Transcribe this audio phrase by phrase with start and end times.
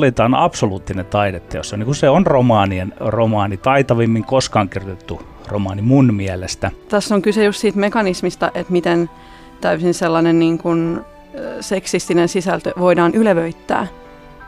[0.00, 1.72] Lolita on absoluuttinen taideteos.
[1.72, 6.70] Niin kuin se on romaanien romaani, taitavimmin koskaan kirjoitettu romaani mun mielestä.
[6.88, 9.10] Tässä on kyse just siitä mekanismista, että miten
[9.60, 11.00] täysin sellainen niin kuin
[11.60, 13.86] seksistinen sisältö voidaan ylevöittää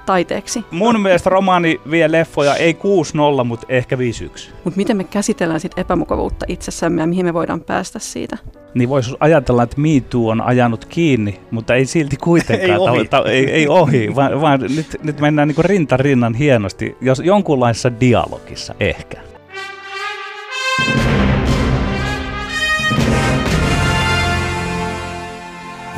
[0.07, 0.65] taiteeksi.
[0.71, 2.79] Mun mielestä romaani vie leffoja ei
[3.41, 3.99] 6-0, mutta ehkä 5-1.
[4.65, 8.39] Mutta miten me käsitellään sit epämukavuutta itsessämme ja mihin me voidaan päästä siitä?
[8.75, 12.71] Niin voisi ajatella, että Me Too on ajanut kiinni, mutta ei silti kuitenkaan.
[12.71, 13.09] ei, ohi.
[13.09, 18.01] Ta- ei, ei ohi, vaan, vaan nyt, nyt mennään niin rinta rinnan hienosti, jos jonkunlaisessa
[18.01, 19.32] dialogissa ehkä.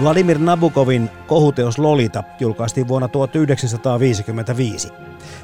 [0.03, 4.93] Vladimir Nabokovin kohuteos Lolita julkaistiin vuonna 1955.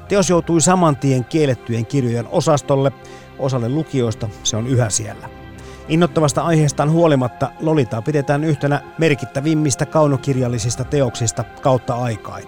[0.08, 2.92] Teos joutui saman tien kiellettyjen kirjojen osastolle.
[3.38, 5.28] Osalle lukijoista se on yhä siellä.
[5.88, 12.42] Innottavasta aiheestaan huolimatta Lolitaa pidetään yhtenä merkittävimmistä kaunokirjallisista teoksista kautta aikaan.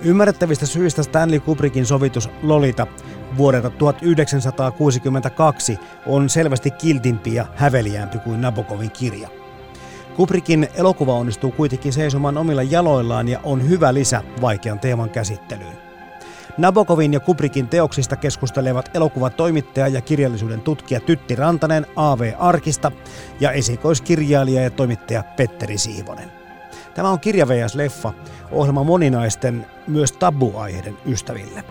[0.00, 2.86] Ymmärrettävistä syistä Stanley Kubrickin sovitus Lolita
[3.36, 9.45] vuodelta 1962 on selvästi kiltimpi ja häveliämpi kuin Nabokovin kirja.
[10.16, 15.78] Kubrickin elokuva onnistuu kuitenkin seisomaan omilla jaloillaan ja on hyvä lisä vaikean teeman käsittelyyn.
[16.58, 22.32] Nabokovin ja Kubrickin teoksista keskustelevat elokuvatoimittaja ja kirjallisuuden tutkija Tytti Rantanen A.V.
[22.38, 22.92] Arkista
[23.40, 26.32] ja esikoiskirjailija ja toimittaja Petteri Siivonen.
[26.94, 27.74] Tämä on Kirja vs.
[27.74, 28.12] Leffa,
[28.52, 31.64] ohjelma moninaisten, myös tabuaiheiden ystäville.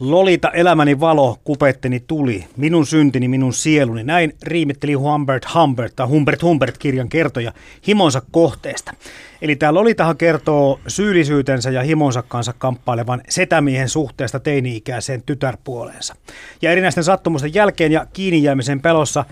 [0.00, 4.04] Lolita elämäni valo, kupetteni tuli, minun syntini, minun sieluni.
[4.04, 7.52] Näin riimitteli Humbert Humbert tai Humbert Humbert kirjan kertoja
[7.86, 8.92] himonsa kohteesta.
[9.42, 16.14] Eli tämä Lolitahan kertoo syyllisyytensä ja himonsa kanssa kamppailevan setämiehen suhteesta teini-ikäiseen tytärpuoleensa.
[16.62, 19.24] Ja erinäisten sattumusten jälkeen ja kiinni jäämisen pelossa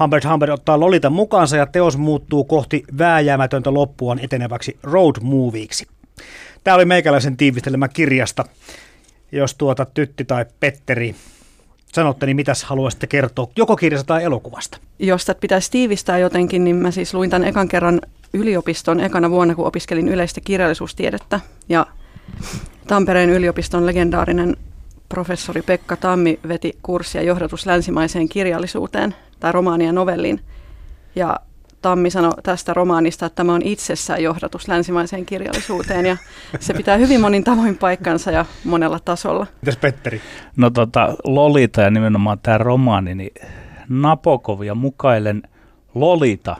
[0.00, 5.86] Humbert Humbert ottaa Lolitan mukaansa ja teos muuttuu kohti vääjäämätöntä loppuaan eteneväksi road movieiksi.
[6.64, 8.44] Tämä oli meikäläisen tiivistelemä kirjasta.
[9.32, 11.14] Jos tuota Tytti tai Petteri
[11.92, 14.78] sanotte, niin mitäs haluaisitte kertoa joko kirjasta tai elokuvasta?
[14.98, 18.00] Jos tätä pitäisi tiivistää jotenkin, niin mä siis luin tämän ekan kerran
[18.32, 21.40] yliopiston ekana vuonna, kun opiskelin yleistä kirjallisuustiedettä.
[21.68, 21.86] Ja
[22.86, 24.56] Tampereen yliopiston legendaarinen
[25.08, 30.40] professori Pekka Tammi veti kurssia johdatus länsimaiseen kirjallisuuteen tai romaania novelliin.
[31.16, 31.40] Ja
[31.82, 36.16] Tammi sanoi tästä romaanista, että tämä on itsessään johdatus länsimaiseen kirjallisuuteen ja
[36.60, 39.46] se pitää hyvin monin tavoin paikkansa ja monella tasolla.
[39.60, 40.20] Mitäs Petteri?
[40.56, 43.34] No tota, Lolita ja nimenomaan tämä romaani, niin
[43.88, 45.42] Napokovia mukailen
[45.94, 46.56] Lolita,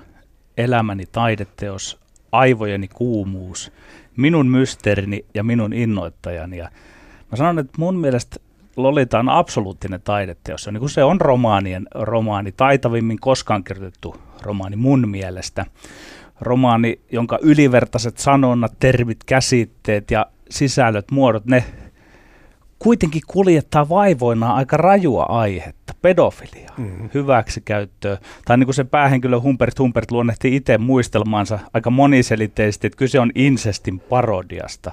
[0.56, 1.98] elämäni taideteos,
[2.32, 3.72] aivojeni kuumuus,
[4.16, 6.56] minun mysteerini ja minun innoittajani.
[6.56, 6.70] Ja
[7.30, 8.36] mä sanon, että mun mielestä
[8.76, 10.62] Lolita on absoluuttinen taideteos.
[10.62, 15.66] Se on, niin kuin se on romaanien romaani, taitavimmin koskaan kirjoitettu romaani mun mielestä.
[16.40, 21.64] Romaani, jonka ylivertaiset sanonnat, termit, käsitteet ja sisällöt, muodot, ne
[22.78, 27.10] kuitenkin kuljettaa vaivoinaan aika rajua aihetta, pedofilia, mm-hmm.
[27.14, 28.18] hyväksikäyttöä.
[28.44, 33.30] Tai niin kuin se päähenkilö Humpert Humpert luonnehti itse muistelmaansa aika moniselitteisesti, että kyse on
[33.34, 34.92] insestin parodiasta.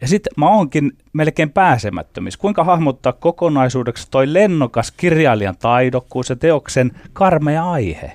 [0.00, 2.40] Ja sitten mä oonkin melkein pääsemättömissä.
[2.40, 8.12] Kuinka hahmottaa kokonaisuudeksi toi lennokas kirjailijan taidokkuus ja teoksen karmea aihe?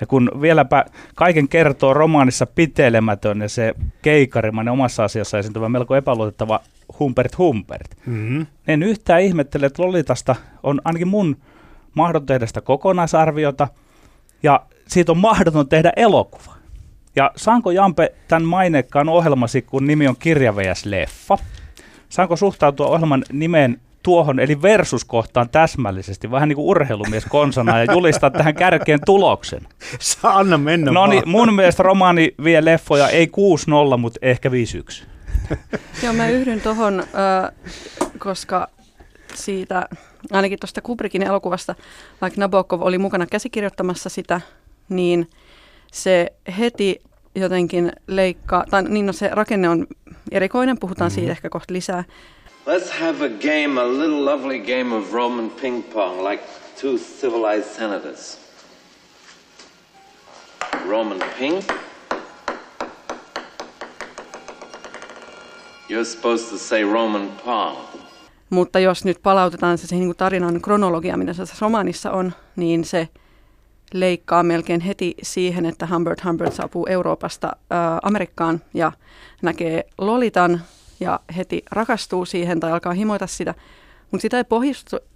[0.00, 0.84] Ja kun vieläpä
[1.14, 6.60] kaiken kertoo romaanissa pitelemätön ja se keikarimainen omassa asiassa esiintyvä melko epäluotettava
[6.98, 8.46] Humpert Humpert, mm-hmm.
[8.68, 11.36] en yhtään ihmettele, että Lolitasta on ainakin mun
[11.94, 13.68] mahdoton tehdä sitä kokonaisarviota
[14.42, 16.57] ja siitä on mahdoton tehdä elokuva.
[17.16, 20.86] Ja saanko Jampe tämän mainekkaan ohjelmasi, kun nimi on Kirja vs.
[20.86, 21.38] Leffa?
[22.08, 28.30] Saanko suhtautua ohjelman nimeen tuohon, eli versuskohtaan täsmällisesti, vähän niin kuin urheilumies konsana, ja julistaa
[28.30, 29.60] tähän kärkeen tuloksen.
[30.00, 33.30] Saa anna mennä No niin, mun mielestä romaani vie leffoja ei
[33.94, 35.06] 6-0, mutta ehkä 5-1.
[36.02, 37.52] Joo, mä yhdyn tuohon, äh,
[38.18, 38.68] koska
[39.34, 39.88] siitä,
[40.32, 41.74] ainakin tuosta Kubrickin elokuvasta,
[42.20, 44.40] vaikka Nabokov oli mukana käsikirjoittamassa sitä,
[44.88, 45.30] niin
[45.92, 47.00] se heti
[47.34, 49.86] jotenkin leikkaa, tai niin no se rakenne on
[50.30, 51.20] erikoinen, puhutaan mm-hmm.
[51.20, 52.04] siitä ehkä kohta lisää.
[52.66, 56.42] Let's have a game, a little lovely game of Roman ping pong, like
[56.80, 58.38] two civilized senators.
[60.88, 61.64] Roman pink.
[65.90, 67.76] You're supposed to say Roman pong.
[68.50, 73.08] Mutta jos nyt palautetaan se siihen niin tarinan kronologia, mitä se romaanissa on, niin se
[73.92, 78.92] leikkaa melkein heti siihen, että Humbert Humbert saapuu Euroopasta ää, Amerikkaan ja
[79.42, 80.60] näkee Lolitan
[81.00, 83.54] ja heti rakastuu siihen tai alkaa himoita sitä.
[84.10, 84.44] Mutta sitä ei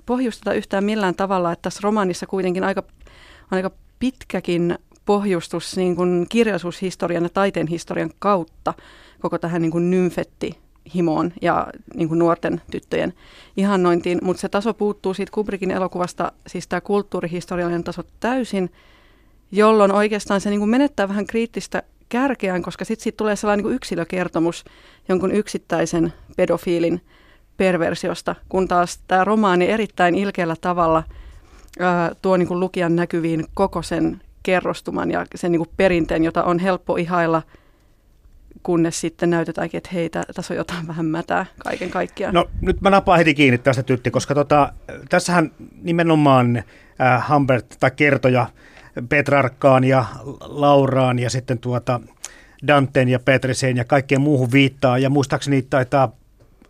[0.06, 2.82] pohjusteta yhtään millään tavalla, että tässä romaanissa kuitenkin aika,
[3.50, 8.74] aika pitkäkin pohjustus niin kuin kirjallisuushistorian ja taiteen historian kautta
[9.20, 10.58] koko tähän niin nymfetti
[10.94, 13.12] himoon ja niin kuin nuorten tyttöjen
[13.56, 18.70] ihannointiin, mutta se taso puuttuu siitä Kubrickin elokuvasta, siis tämä kulttuurihistoriallinen taso täysin,
[19.52, 23.75] jolloin oikeastaan se niin kuin menettää vähän kriittistä kärkeään, koska sitten siitä tulee sellainen niin
[23.75, 24.64] yksilökertomus
[25.08, 27.00] jonkun yksittäisen pedofiilin
[27.56, 31.02] perversiosta, kun taas tämä romaani erittäin ilkeällä tavalla
[31.79, 36.44] ää, tuo niin kuin lukijan näkyviin koko sen kerrostuman ja sen niin kuin perinteen, jota
[36.44, 37.43] on helppo ihailla,
[38.62, 42.34] kunnes sitten näytetäänkin, että hei, tässä on jotain vähän mätää kaiken kaikkiaan.
[42.34, 44.72] No nyt mä napaan heti kiinni tästä tytti, koska tota,
[45.08, 45.50] tässähän
[45.82, 46.56] nimenomaan
[47.00, 48.46] äh, Humbert tai kertoja
[49.08, 50.04] Petrarkkaan ja
[50.40, 52.00] Lauraan ja sitten tuota
[52.66, 54.98] Danteen ja Petriseen ja kaikkeen muuhun viittaa.
[54.98, 56.12] Ja muistaakseni taitaa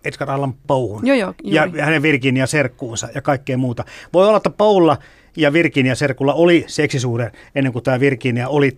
[0.05, 3.85] Edgar Allan Pouhun joo, joo, ja hänen Virginia serkkuunsa ja kaikkea muuta.
[4.13, 4.99] Voi olla, että Poulla
[5.37, 8.73] ja Virginia Serkulla oli seksisuhde ennen kuin tämä Virginia oli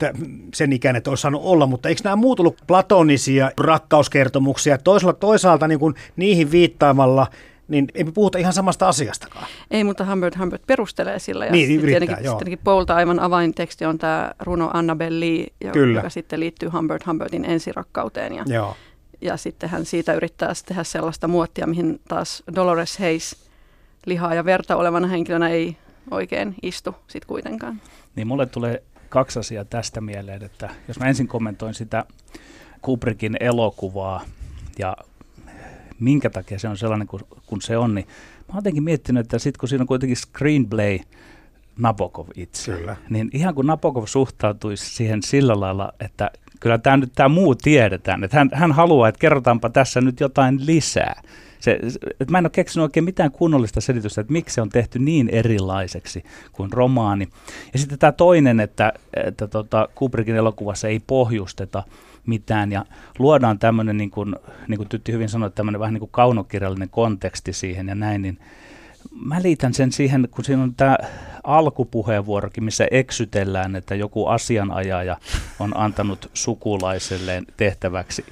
[0.55, 4.79] sen ikäinen, että olisi saanut olla, mutta eikö nämä muut ollut platonisia rakkauskertomuksia?
[4.79, 7.27] Toisaalta, toisaalta niin kuin niihin viittaamalla
[7.69, 9.47] niin ei me puhuta ihan samasta asiastakaan.
[9.71, 11.47] Ei, mutta Humbert Humbert perustelee sillä.
[11.47, 12.37] Ja niin, yrittää, tietenkin, joo.
[12.37, 15.99] tietenkin Paulta aivan avainteksti on tämä runo Annabelle Lee, joka, Kyllä.
[15.99, 18.35] joka sitten liittyy Humbert Humbertin ensirakkauteen.
[18.35, 18.77] Ja, joo.
[19.21, 23.49] ja sitten hän siitä yrittää tehdä sellaista muottia, mihin taas Dolores Hayes
[24.07, 25.77] lihaa ja verta olevana henkilönä ei
[26.11, 27.81] oikein istu sitten kuitenkaan.
[28.17, 32.05] Niin mulle tulee kaksi asiaa tästä mieleen, että jos mä ensin kommentoin sitä
[32.83, 34.25] Kubrickin elokuvaa
[34.79, 34.97] ja
[36.01, 38.07] minkä takia se on sellainen kuin, kun se on, niin
[38.39, 40.99] mä oon jotenkin miettinyt, että sitten kun siinä on kuitenkin screenplay
[41.79, 42.97] Nabokov itse, Kyllä.
[43.11, 46.31] niin ihan kun Nabokov suhtautuisi siihen sillä lailla, että
[46.61, 50.67] kyllä tämä nyt tämä muu tiedetään, että hän, hän haluaa, että kerrotaanpa tässä nyt jotain
[50.67, 51.23] lisää.
[51.65, 51.79] Se,
[52.21, 55.29] että mä en ole keksinyt oikein mitään kunnollista selitystä, että miksi se on tehty niin
[55.29, 57.29] erilaiseksi kuin romaani.
[57.73, 58.93] Ja sitten tämä toinen, että,
[59.27, 61.83] että tota, Kubrickin elokuvassa ei pohjusteta
[62.27, 62.85] mitään ja
[63.19, 64.37] luodaan tämmöinen, niin kuin,
[64.69, 68.39] niin kuin Tytti hyvin sanoi, tämmöinen vähän niin kuin kaunokirjallinen konteksti siihen ja näin, niin
[69.25, 70.99] mä liitän sen siihen, kun siinä on tämä
[71.45, 75.17] alkupuheenvuorokin, missä eksytellään, että joku asianajaja
[75.59, 78.25] on antanut sukulaiselleen tehtäväksi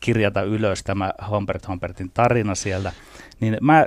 [0.00, 2.92] kirjata ylös tämä Humbert Humbertin tarina siellä,
[3.40, 3.86] niin mä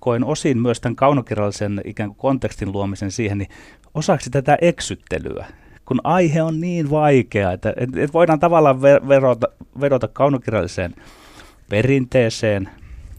[0.00, 3.50] koin osin myös tämän kaunokirjallisen ikään kuin kontekstin luomisen siihen, niin
[3.94, 5.46] osaksi tätä eksyttelyä,
[5.84, 9.48] kun aihe on niin vaikea, että, että, että voidaan tavallaan verota,
[9.80, 10.94] vedota kaunokirjalliseen
[11.68, 12.68] perinteeseen,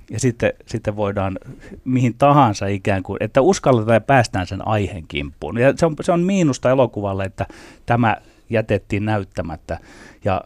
[0.10, 1.40] ja sitten, sitten voidaan
[1.86, 5.58] mihin tahansa ikään kuin, että uskalletaan ja päästään sen aiheen kimppuun.
[5.58, 7.46] Ja se on, se on miinusta elokuvalle, että
[7.86, 8.18] tämä
[8.50, 9.80] jätettiin näyttämättä.
[10.26, 10.42] Ja,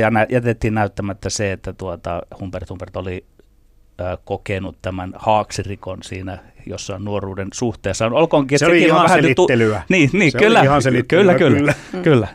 [0.00, 3.24] ja nä, jätettiin näyttämättä se, että tuota, Humbert Humbert oli
[4.00, 8.06] ö, kokenut tämän haaksirikon siinä jossain nuoruuden suhteessa.
[8.06, 9.78] Olkoonkin, se oli ihan vähän selittelyä.
[9.78, 12.28] Tu- niin, niin se kyllä, oli ihan kyllä, kyllä, kyllä, kyllä.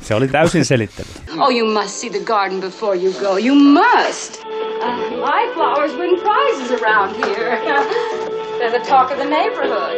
[0.00, 1.12] Se oli täysin selittelyä.
[1.38, 3.38] Oh, you must see the garden before you go.
[3.46, 4.44] You must.
[4.44, 7.58] Uh, my flowers win prizes around here.
[8.58, 9.96] They're the talk of the neighborhood.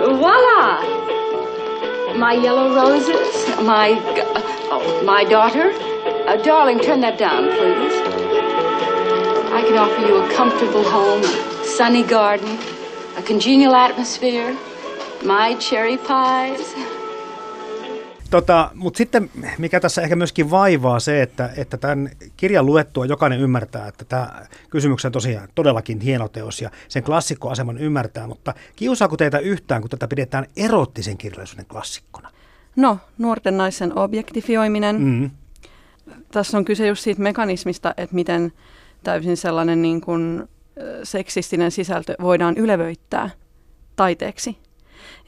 [0.00, 0.97] Voila!
[2.18, 3.90] My yellow roses, my
[4.72, 5.70] oh, my daughter.
[6.26, 7.92] Uh, darling, turn that down, please.
[9.52, 12.58] I can offer you a comfortable home, a sunny garden,
[13.16, 14.58] a congenial atmosphere,
[15.22, 16.97] my cherry pies.
[18.30, 23.40] Tota, Mutta sitten mikä tässä ehkä myöskin vaivaa se, että, että tämän kirjan luettua jokainen
[23.40, 29.38] ymmärtää, että tämä kysymyksen tosiaan todellakin hieno teos ja sen klassikkoaseman ymmärtää, mutta kiusaako teitä
[29.38, 32.30] yhtään, kun tätä pidetään erottisen kirjallisuuden klassikkona?
[32.76, 35.00] No, nuorten naisen objektifioiminen.
[35.00, 35.30] Mm.
[36.32, 38.52] Tässä on kyse just siitä mekanismista, että miten
[39.04, 40.48] täysin sellainen niin kuin
[41.02, 43.30] seksistinen sisältö voidaan ylevöittää
[43.96, 44.58] taiteeksi.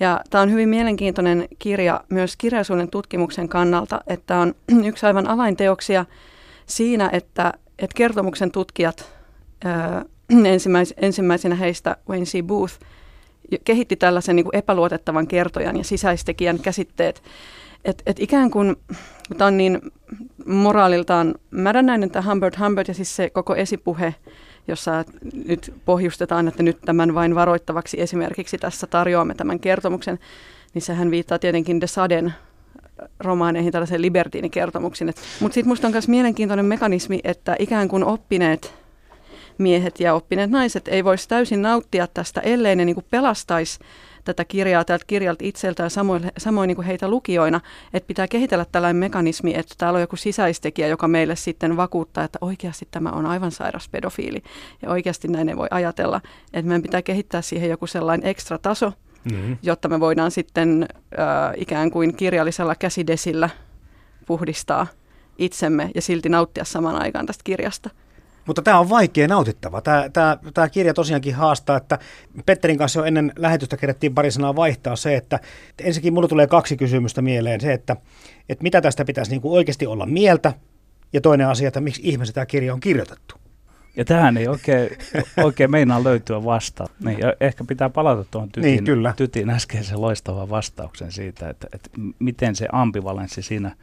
[0.00, 4.54] Ja tämä on hyvin mielenkiintoinen kirja myös kirjallisuuden tutkimuksen kannalta, että on
[4.88, 6.04] yksi aivan avainteoksia
[6.66, 9.12] siinä, että, että kertomuksen tutkijat
[9.64, 9.69] ö,
[10.45, 12.42] ensimmäis, ensimmäisenä heistä Wayne C.
[12.42, 12.75] Booth
[13.64, 17.23] kehitti tällaisen niin kuin epäluotettavan kertojan ja sisäistekijän käsitteet.
[17.85, 18.76] Et, et ikään kuin,
[19.38, 19.80] tämä on niin
[20.47, 24.14] moraaliltaan mädännäinen tämä Humbert Humbert ja siis se koko esipuhe,
[24.70, 25.04] jossa
[25.46, 30.18] nyt pohjustetaan, että nyt tämän vain varoittavaksi esimerkiksi tässä tarjoamme tämän kertomuksen,
[30.74, 32.34] niin sehän viittaa tietenkin De Saden
[33.20, 35.14] romaaneihin, tällaisen libertiinikertomuksiin.
[35.40, 38.74] Mutta sitten minusta on myös mielenkiintoinen mekanismi, että ikään kuin oppineet
[39.58, 43.78] miehet ja oppineet naiset ei voisi täysin nauttia tästä, ellei ne niin kuin pelastaisi
[44.24, 47.60] tätä kirjaa tältä kirjalta itseltään samoin, samoin niin kuin heitä lukijoina,
[47.94, 52.38] että pitää kehitellä tällainen mekanismi, että täällä on joku sisäistekijä, joka meille sitten vakuuttaa, että
[52.40, 54.42] oikeasti tämä on aivan sairas pedofiili
[54.82, 56.20] ja oikeasti näin ei voi ajatella,
[56.52, 58.92] että meidän pitää kehittää siihen joku sellainen ekstra taso,
[59.32, 59.56] mm-hmm.
[59.62, 60.86] jotta me voidaan sitten
[61.18, 63.50] äh, ikään kuin kirjallisella käsidesillä
[64.26, 64.86] puhdistaa
[65.38, 67.90] itsemme ja silti nauttia saman aikaan tästä kirjasta.
[68.50, 69.80] Mutta tämä on vaikea nautittava.
[69.80, 71.99] Tämä, tämä, tämä kirja tosiaankin haastaa, että
[72.47, 75.40] Petterin kanssa jo ennen lähetystä kerättiin pari sanaa vaihtaa se, että
[75.78, 77.61] ensinnäkin mulle tulee kaksi kysymystä mieleen.
[77.61, 77.97] Se, että,
[78.49, 80.52] että mitä tästä pitäisi niin kuin oikeasti olla mieltä,
[81.12, 83.35] ja toinen asia, että miksi ihmiset tämä kirja on kirjoitettu.
[83.97, 84.90] Ja tähän ei oikein,
[85.45, 86.87] oikein meinaa löytyä vasta.
[87.04, 89.14] Niin, ja ehkä pitää palata tuohon tytin, niin, kyllä.
[89.16, 93.76] tytin äskeisen loistavan vastauksen siitä, että, että miten se ambivalenssi siinä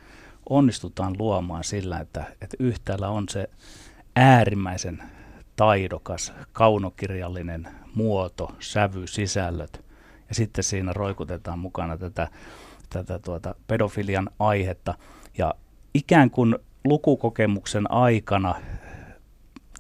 [0.50, 3.50] onnistutaan luomaan sillä, että, että yhtäällä on se
[4.18, 5.04] äärimmäisen
[5.56, 9.86] taidokas, kaunokirjallinen muoto, sävy, sisällöt.
[10.30, 12.28] Ja sitten siinä roikutetaan mukana tätä,
[12.90, 14.94] tätä tuota pedofilian aihetta.
[15.38, 15.54] Ja
[15.94, 16.56] ikään kuin
[16.86, 18.56] lukukokemuksen aikana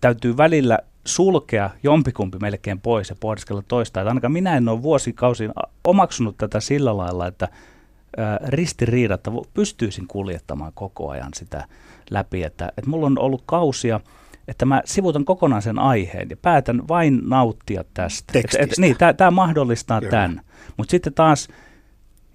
[0.01, 4.01] täytyy välillä sulkea jompikumpi melkein pois ja pohdiskella toista.
[4.01, 5.51] Että ainakaan minä en ole vuosikausin
[5.84, 7.48] omaksunut tätä sillä lailla, että
[8.46, 11.67] ristiriidatta pystyisin kuljettamaan koko ajan sitä
[12.10, 12.44] läpi.
[12.44, 14.00] Että, että mulla on ollut kausia,
[14.47, 18.33] että mä sivutan kokonaan sen aiheen ja päätän vain nauttia tästä.
[18.33, 18.63] Tekstistä.
[18.63, 20.11] Et, et, niin, tämä mahdollistaa Kyllä.
[20.11, 20.41] tämän.
[20.77, 21.47] Mutta sitten taas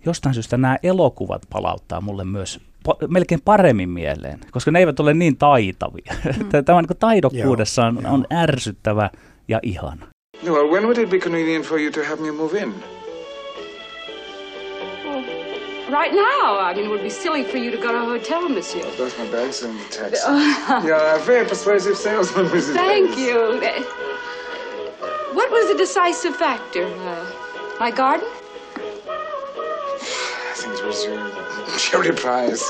[0.07, 5.15] jostain syystä nämä elokuvat palauttaa mulle myös po- melkein paremmin mieleen, koska ne eivät ole
[5.15, 6.15] niin taitavia.
[6.25, 6.65] Mm.
[6.65, 9.11] Tämä niin taidokkuudessa on, on ärsyttävä
[9.49, 10.07] ja ihana.
[10.47, 12.75] Well, when would it be convenient for you to have me move in?
[15.93, 16.59] Right now.
[16.59, 18.83] I mean, it would be silly for you to go to a hotel, monsieur.
[18.99, 20.89] That's my bags in the taxi.
[20.89, 22.73] yeah, a very persuasive salesman, Mrs.
[22.73, 23.21] Thank Banks.
[23.21, 23.61] you.
[25.35, 26.85] What was the decisive factor?
[26.87, 27.27] Uh,
[27.81, 28.27] my garden?
[29.97, 31.21] I think it was your
[31.79, 32.65] cherry prize.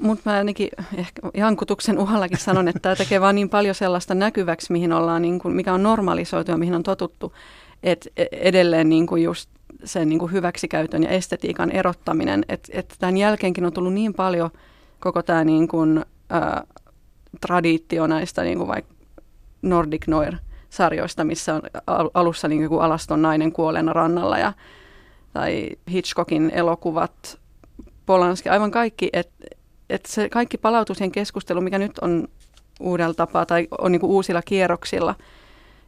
[0.00, 0.68] Mutta mä ainakin
[0.98, 5.38] ehkä jankutuksen uhallakin sanon, että tämä tekee vaan niin paljon sellaista näkyväksi, mihin ollaan, niin
[5.38, 7.32] kuin, mikä on normalisoitu ja mihin on totuttu
[7.82, 9.50] että e, edelleen niin kuin just
[9.84, 14.50] sen niin kuin hyväksikäytön ja estetiikan erottaminen, että että tämän jälkeenkin on tullut niin paljon
[15.00, 16.64] koko tämä niin kuin, ä,
[17.40, 18.94] traditio näistä niin kuin vaikka
[19.62, 21.62] Nordic Noir-sarjoista, missä on
[22.14, 24.52] alussa niin kuin alaston nainen kuolleena rannalla ja,
[25.32, 27.38] tai Hitchcockin elokuvat,
[28.06, 29.46] Polanski, aivan kaikki, että
[29.90, 32.28] et se kaikki palautuu siihen keskusteluun, mikä nyt on
[32.80, 35.14] uudella tapaa tai on niin kuin uusilla kierroksilla,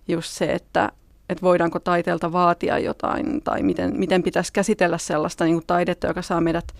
[0.09, 0.93] just se, että
[1.29, 6.23] että voidaanko taiteelta vaatia jotain tai miten, miten pitäisi käsitellä sellaista niin kuin taidetta, joka
[6.23, 6.73] saa meidät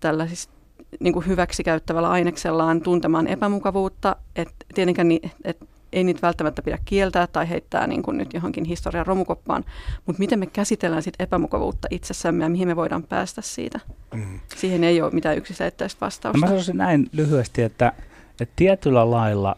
[0.00, 0.56] tällaisista
[1.00, 4.16] niin kuin hyväksikäyttävällä aineksellaan tuntemaan epämukavuutta.
[4.36, 8.64] Et tietenkään ni, et ei niitä välttämättä pidä kieltää tai heittää niin kuin nyt johonkin
[8.64, 9.64] historian romukoppaan,
[10.06, 13.80] mutta miten me käsitellään sit epämukavuutta itsessämme ja mihin me voidaan päästä siitä.
[14.14, 14.40] Mm.
[14.56, 16.38] Siihen ei ole mitään yksiselitteistä vastausta.
[16.38, 17.92] No mä sanoisin näin lyhyesti, että,
[18.40, 19.56] että tietyllä lailla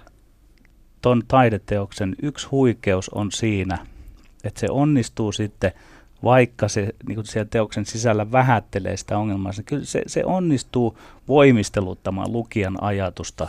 [1.02, 3.78] ton taideteoksen yksi huikeus on siinä,
[4.44, 5.72] että se onnistuu sitten,
[6.24, 10.98] vaikka se niin kuin siellä teoksen sisällä vähättelee sitä ongelmaa, niin kyllä se, se onnistuu
[11.28, 13.48] voimisteluttamaan lukijan ajatusta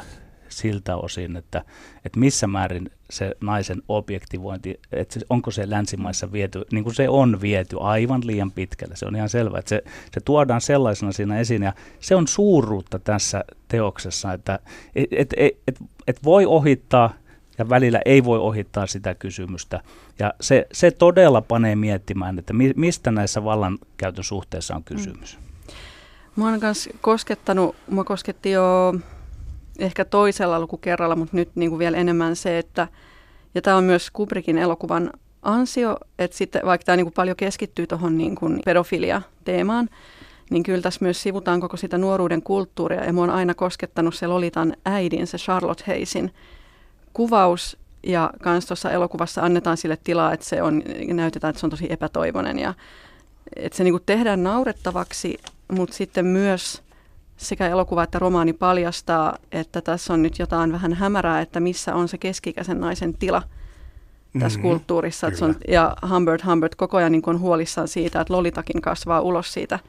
[0.50, 1.64] siltä osin, että,
[2.06, 7.10] että missä määrin se naisen objektivointi, että se, onko se länsimaissa viety, niin kuin se
[7.10, 8.96] on viety aivan liian pitkälle.
[8.96, 13.00] Se on ihan selvä, että se, se tuodaan sellaisena siinä esiin ja se on suuruutta
[13.00, 14.60] tässä teoksessa, että
[14.96, 15.34] et, et,
[15.68, 15.78] et,
[16.08, 17.14] et, voi ohittaa
[17.60, 19.82] ja välillä ei voi ohittaa sitä kysymystä.
[20.20, 25.38] Ja se, se todella panee miettimään, että mi, mistä näissä vallankäytön suhteissa on kysymys.
[25.38, 25.74] Mm.
[26.36, 28.94] Mua on myös koskettanut, mua kosketti jo
[29.80, 32.88] ehkä toisella lukukerralla, mutta nyt niin kuin vielä enemmän se, että,
[33.56, 35.12] ja tämä on myös Kubrickin elokuvan
[35.42, 39.90] ansio, että sitten vaikka tämä niin kuin paljon keskittyy tuohon niin kuin pedofilia-teemaan,
[40.50, 44.28] niin kyllä tässä myös sivutaan koko sitä nuoruuden kulttuuria, ja mua on aina koskettanut se
[44.28, 46.34] Lolitan äidin, se Charlotte Hayesin
[47.14, 51.70] kuvaus, ja kans tuossa elokuvassa annetaan sille tilaa, että se on, näytetään, että se on
[51.70, 52.74] tosi epätoivoinen ja
[53.56, 55.38] että se niinku tehdään naurettavaksi,
[55.72, 56.82] mutta sitten myös
[57.38, 62.08] sekä elokuva että romaani paljastaa, että tässä on nyt jotain vähän hämärää, että missä on
[62.08, 63.44] se keskikäisen naisen tila
[64.40, 65.28] tässä mm-hmm, kulttuurissa.
[65.28, 69.22] Että se on, ja Humbert Humbert koko ajan niin on huolissaan siitä, että Lolitakin kasvaa
[69.22, 69.80] ulos siitä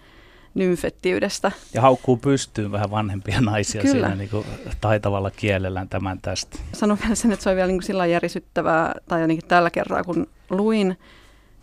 [0.54, 1.52] nymfettiydestä.
[1.74, 3.92] Ja haukkuu pystyyn vähän vanhempia naisia Kyllä.
[3.92, 4.46] siinä niin kuin
[4.80, 6.58] taitavalla kielellään tämän tästä.
[6.72, 10.26] Sanon vielä sen, että se on vielä niin sillä järisyttävää, tai ainakin tällä kertaa kun
[10.50, 10.98] luin,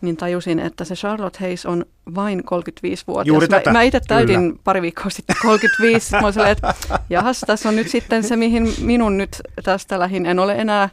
[0.01, 3.27] niin tajusin, että se Charlotte Hayes on vain 35-vuotias.
[3.27, 3.70] Juuri tätä.
[3.70, 4.60] Mä, mä itse täytin Kyllä.
[4.63, 6.12] pari viikkoa sitten 35.
[6.12, 6.74] mä olin että
[7.10, 10.25] jahas, tässä on nyt sitten se, mihin minun nyt tästä lähin.
[10.25, 10.89] En ole enää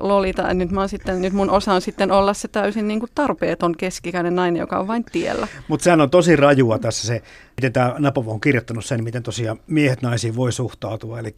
[0.00, 0.54] lolita.
[0.54, 4.36] Nyt, mä sitten, nyt mun osa on sitten olla se täysin niin kuin tarpeeton keskikäinen
[4.36, 5.48] nainen, joka on vain tiellä.
[5.68, 7.22] Mutta sehän on tosi rajua tässä se,
[7.56, 11.18] miten tämä Napov on kirjoittanut sen, miten tosiaan miehet naisiin voi suhtautua.
[11.18, 11.34] Eli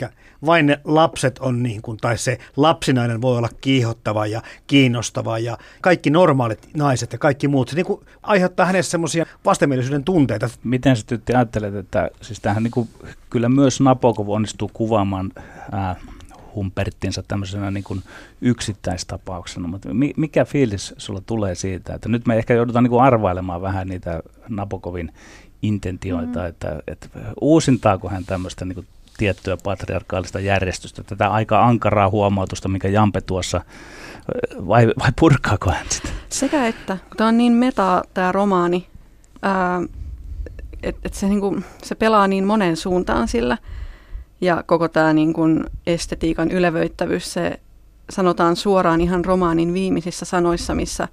[0.47, 5.59] vain ne lapset on niin kuin, tai se lapsinainen voi olla kiihottava ja kiinnostava ja
[5.80, 7.68] kaikki normaalit naiset ja kaikki muut.
[7.68, 10.49] Se niin kuin aiheuttaa hänessä semmoisia vastenmielisyyden tunteita.
[10.64, 12.88] Miten sä tytti ajattelet, että siis tähän niin kuin,
[13.30, 15.32] kyllä myös Napokov onnistuu kuvaamaan
[15.73, 15.97] ää,
[16.54, 18.02] Humperttinsa tämmöisenä niin kuin
[18.40, 23.62] yksittäistapauksena, mutta mikä fiilis sulla tulee siitä, että nyt me ehkä joudutaan niin kuin arvailemaan
[23.62, 25.12] vähän niitä Nabokovin
[25.62, 26.49] intentioita, mm-hmm.
[26.49, 27.09] että, että
[27.40, 28.87] uusintaako hän tämmöistä niin kuin
[29.19, 33.61] tiettyä patriarkaalista järjestystä, tätä aika ankaraa huomautusta, mikä Jampe tuossa,
[34.69, 36.09] vai, vai purkaako hän sitä?
[36.28, 38.87] Sekä että, kun tämä on niin meta tämä romaani,
[40.83, 43.59] että et se, niinku, se pelaa niin monen suuntaan sillä,
[44.40, 47.61] ja koko tämä niin kuin estetiikan ylevöittävyys, se
[48.11, 51.09] sanotaan suoraan ihan romaanin viimeisissä sanoissa, missä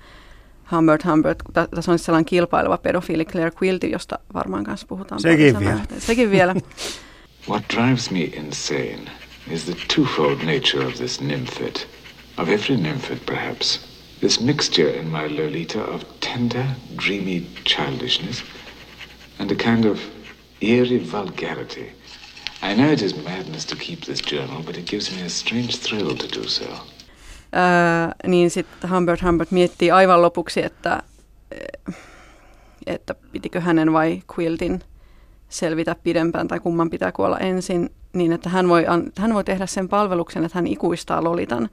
[0.71, 5.21] Humbert Humbert, tässä on sellainen kilpaileva pedofiili Claire Quilty, josta varmaan kanssa puhutaan.
[5.21, 5.79] Sekin vielä.
[5.99, 6.55] Sekin vielä.
[7.49, 9.09] What drives me insane
[9.51, 11.87] is the twofold nature of this nymphet,
[12.37, 13.87] of every nymphet perhaps.
[14.19, 16.65] This mixture in my Lolita of tender,
[17.05, 18.43] dreamy childishness
[19.39, 19.99] and a kind of
[20.61, 21.96] eerie vulgarity.
[22.61, 25.77] I know it is madness to keep this journal, but it gives me a strange
[25.77, 26.65] thrill to do so.
[26.65, 31.03] Öö, niin sitten Humbert Humbert miettii aivan lopuksi, että,
[32.85, 34.83] että pitikö hänen vai Quiltin
[35.49, 38.85] selvitä pidempään tai kumman pitää kuolla ensin, niin että hän voi,
[39.17, 41.69] hän voi tehdä sen palveluksen, että hän ikuistaa Lolitan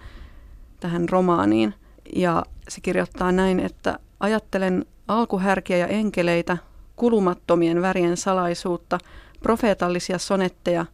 [0.80, 1.74] tähän romaaniin.
[2.16, 6.58] Ja se kirjoittaa näin, että ajattelen alkuhärkiä ja enkeleitä,
[6.96, 8.98] kulumattomien värien salaisuutta–
[9.44, 10.86] profeetallisia sonetteja,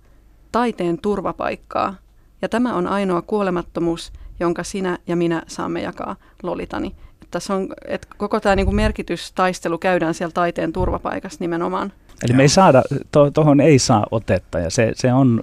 [0.53, 1.95] taiteen turvapaikkaa,
[2.43, 6.95] ja tämä on ainoa kuolemattomuus, jonka sinä ja minä saamme jakaa, Lolitani.
[7.13, 11.93] Että tässä on, että koko tämä niin merkitystaistelu käydään siellä taiteen turvapaikassa nimenomaan.
[12.25, 12.83] Eli me ei saada,
[13.13, 15.43] tuohon to, ei saa otetta, ja se, se on,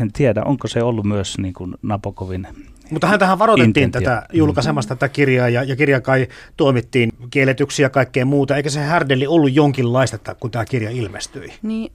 [0.00, 2.48] en tiedä, onko se ollut myös niin kuin Napokovin
[2.90, 4.10] mutta hän tähän varoitettiin intentio.
[4.10, 8.56] tätä julkaisemasta tätä kirjaa ja, ja kirja kai tuomittiin kielletyksi ja kaikkea muuta.
[8.56, 11.52] Eikä se härdelli ollut jonkinlaista, kun tämä kirja ilmestyi?
[11.62, 11.92] Niin,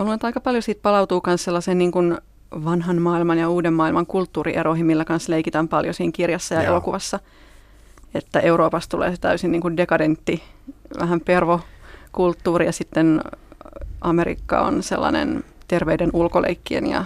[0.00, 2.18] Mä luulen, että aika paljon siitä palautuu myös sellaisen niin kuin
[2.64, 6.70] vanhan maailman ja uuden maailman kulttuurieroihin, millä kanssa leikitään paljon siinä kirjassa ja Joo.
[6.70, 7.20] elokuvassa.
[8.14, 10.42] Että Euroopasta tulee se täysin niin kuin dekadentti,
[11.00, 13.20] vähän pervokulttuuri ja sitten
[14.00, 17.04] Amerikka on sellainen terveyden ulkoleikkien ja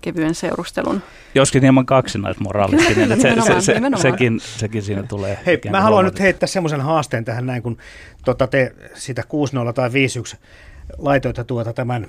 [0.00, 1.02] kevyen seurustelun.
[1.34, 5.38] Joskin hieman kaksinaismoraalistinen, että se, se, se, sekin, sekin siinä tulee.
[5.46, 7.76] Hei, mä haluan nyt heittää semmoisen haasteen tähän näin, kun
[8.24, 9.22] tota, te sitä
[9.68, 9.92] 6-0 tai 5-1
[10.98, 12.08] laitoit tuota tämän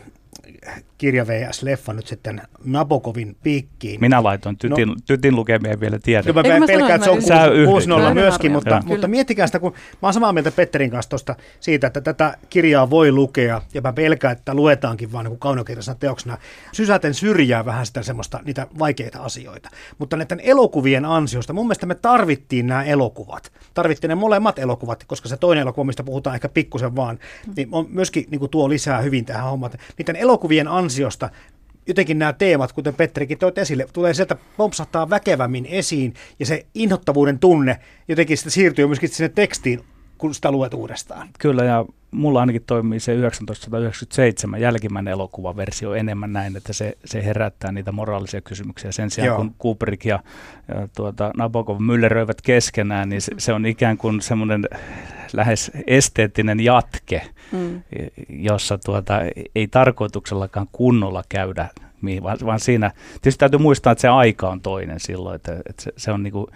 [0.97, 4.01] kirja VS-leffa nyt sitten Nabokovin piikkiin.
[4.01, 6.33] Minä laitoin tytin, no, tytin lukemia vielä tiedä.
[6.33, 10.13] Mä, mä pelkään, että se on 6-0 myöskin, mutta, mutta miettikää sitä, kun mä oon
[10.13, 14.53] samaa mieltä Petterin kanssa tosta, siitä, että tätä kirjaa voi lukea, ja mä pelkään, että
[14.53, 16.37] luetaankin vaan niin kaunokirjasena teoksena,
[16.71, 19.69] sysäten syrjää vähän sitä semmoista, niitä vaikeita asioita.
[19.97, 23.51] Mutta näiden elokuvien ansiosta, mun mielestä me tarvittiin nämä elokuvat.
[23.73, 27.19] Tarvittiin ne molemmat elokuvat, koska se toinen elokuva, mistä puhutaan ehkä pikkusen vaan,
[27.55, 29.71] niin on myöskin niin kuin tuo lisää hyvin tähän hommaan.
[29.97, 31.29] Niiden elokuvien ansiosta
[31.87, 37.39] jotenkin nämä teemat, kuten Petterikin toit esille, tulee sieltä pompsahtaa väkevämmin esiin ja se inhottavuuden
[37.39, 39.81] tunne jotenkin sitä siirtyy myöskin sinne tekstiin,
[40.17, 41.29] kun sitä luet uudestaan.
[41.39, 47.71] Kyllä ja mulla ainakin toimii se 1997 jälkimmäinen elokuvaversio enemmän näin, että se, se herättää
[47.71, 48.91] niitä moraalisia kysymyksiä.
[48.91, 49.37] Sen sijaan Joo.
[49.37, 50.19] kun Kubrick ja,
[50.67, 54.63] ja tuota, Nabokov mylleröivät keskenään, niin se, se on ikään kuin semmoinen
[55.33, 57.81] lähes esteettinen jatke, mm.
[58.29, 59.19] jossa tuota,
[59.55, 61.67] ei tarkoituksellakaan kunnolla käydä
[62.23, 65.91] vaan, vaan siinä, tietysti täytyy muistaa, että se aika on toinen silloin, että, että se,
[65.97, 66.47] se on niin kuin,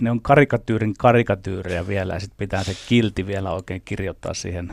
[0.00, 4.72] ne on karikatyyrin karikatyyrejä vielä ja sitten pitää se kilti vielä oikein kirjoittaa siihen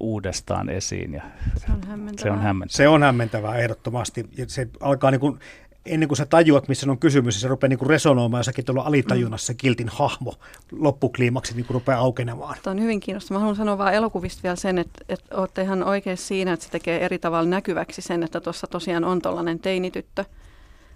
[0.00, 1.14] uudestaan esiin.
[1.14, 1.22] Ja
[1.56, 2.22] se on hämmentävää.
[2.22, 4.28] Se on hämmentävää, se on hämmentävää ehdottomasti.
[4.36, 5.38] Ja se alkaa niin kuin
[5.86, 9.54] ennen kuin sä tajuat, missä on kysymys, se rupeaa niin resonoimaan jossakin tuolla alitajunnassa se
[9.54, 10.34] kiltin hahmo
[10.72, 12.56] loppukliimaksi niin rupeaa aukenemaan.
[12.62, 13.38] Tämä on hyvin kiinnostavaa.
[13.38, 16.72] Mä haluan sanoa vaan elokuvista vielä sen, että, että olette ihan oikein siinä, että se
[16.72, 20.24] tekee eri tavalla näkyväksi sen, että tuossa tosiaan on tuollainen teinityttö.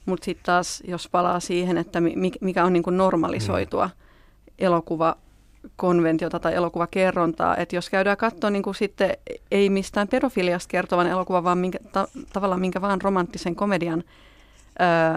[0.07, 2.01] Mutta sitten taas, jos palaa siihen, että
[2.41, 3.93] mikä on niin kuin normalisoitua mm.
[4.59, 5.17] elokuva
[5.77, 9.17] konventiota tai elokuvakerrontaa, että jos käydään katsoa niin kuin sitten
[9.51, 14.05] ei mistään pedofiliasta kertovan elokuvan, vaan minkä, ta, tavallaan minkä vaan romanttisen komedian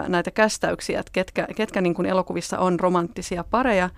[0.08, 3.90] näitä kästäyksiä, että ketkä, ketkä niin kuin elokuvissa on romanttisia pareja,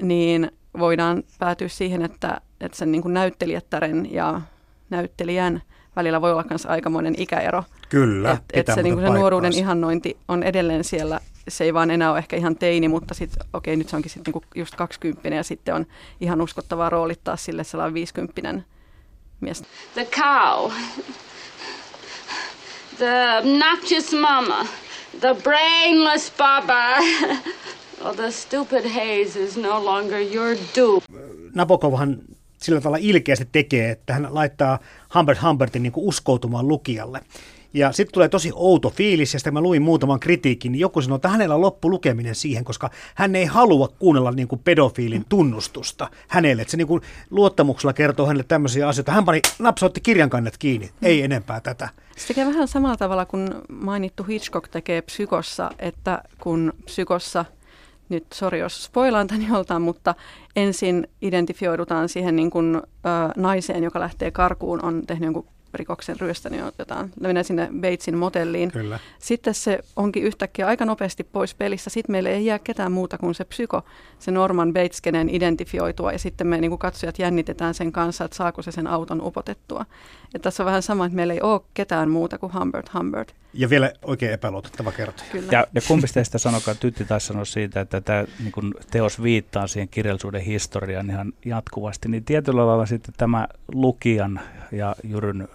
[0.00, 4.40] niin voidaan päätyä siihen, että, että sen niin kuin näyttelijättären ja
[4.90, 5.62] näyttelijän
[5.96, 7.64] välillä voi olla myös aikamoinen ikäero.
[7.88, 8.30] Kyllä.
[8.30, 12.18] Että et se, niin se nuoruuden ihannointi on edelleen siellä se ei vaan enää ole
[12.18, 15.42] ehkä ihan teini, mutta sitten okei, okay, nyt se onkin sitten niinku just 20 ja
[15.42, 15.86] sitten on
[16.20, 18.62] ihan uskottavaa roolittaa sille sellainen 50
[19.40, 19.62] mies.
[19.94, 20.70] The cow.
[22.98, 24.66] The obnoxious mama.
[25.20, 26.96] The brainless baba.
[28.00, 31.04] well, the stupid haze is no longer your dupe.
[31.54, 32.18] Nabokovhan
[32.58, 34.78] sillä tavalla ilkeästi tekee, että hän laittaa
[35.14, 37.20] Humbert Humbertin niin uskoutumaan lukijalle.
[37.76, 41.16] Ja sitten tulee tosi outo fiilis, ja sitten mä luin muutaman kritiikin, niin joku sanoi,
[41.16, 46.10] että hänellä on loppu lukeminen siihen, koska hän ei halua kuunnella niin kuin pedofiilin tunnustusta
[46.28, 46.62] hänelle.
[46.62, 49.12] Että se niin kuin luottamuksella kertoo hänelle tämmöisiä asioita.
[49.12, 51.88] Hän pani, napsautti kirjankannet kiinni, ei enempää tätä.
[52.16, 57.44] Se tekee vähän samalla tavalla kuin mainittu Hitchcock tekee psykossa, että kun psykossa
[58.08, 60.14] nyt sori jos spoilaan tämän joltain, mutta
[60.56, 62.80] ensin identifioidutaan siihen niin kuin, ö,
[63.36, 68.70] naiseen, joka lähtee karkuun, on tehnyt jonkun rikoksen ryöstänyt jotain, mennään sinne Batesin motelliin.
[68.72, 68.98] Kyllä.
[69.18, 71.90] Sitten se onkin yhtäkkiä aika nopeasti pois pelissä.
[71.90, 73.82] Sitten meille ei jää ketään muuta kuin se psyko,
[74.18, 76.12] se Norman Bates, kenen identifioitua.
[76.12, 79.86] Ja sitten me niin kuin katsojat jännitetään sen kanssa, että saako se sen auton upotettua.
[80.34, 83.34] Ja tässä on vähän sama, että meillä ei ole ketään muuta kuin Humbert Humbert.
[83.54, 85.30] Ja vielä oikein epäluotettava kertoja.
[85.32, 85.48] Kyllä.
[85.52, 89.66] Ja, ja kumpi teistä sanokaa, Tytti taisi sanoa siitä, että tämä niin kun teos viittaa
[89.66, 94.40] siihen kirjallisuuden historiaan ihan jatkuvasti, niin tietyllä lailla sitten tämä lukijan
[94.72, 95.48] ja Jyryn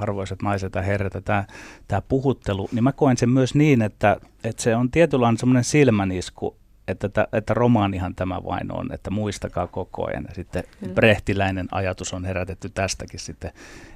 [0.00, 1.44] arvoisat naiset ja herrat, tämä,
[1.88, 6.56] tämä puhuttelu, niin mä koen sen myös niin, että, että se on tietynlainen semmoinen silmänisku,
[6.88, 10.24] että, että romaanihan tämä vain on, että muistakaa koko ajan.
[10.28, 10.94] Ja sitten Kyllä.
[10.94, 13.50] brehtiläinen ajatus on herätetty tästäkin sitten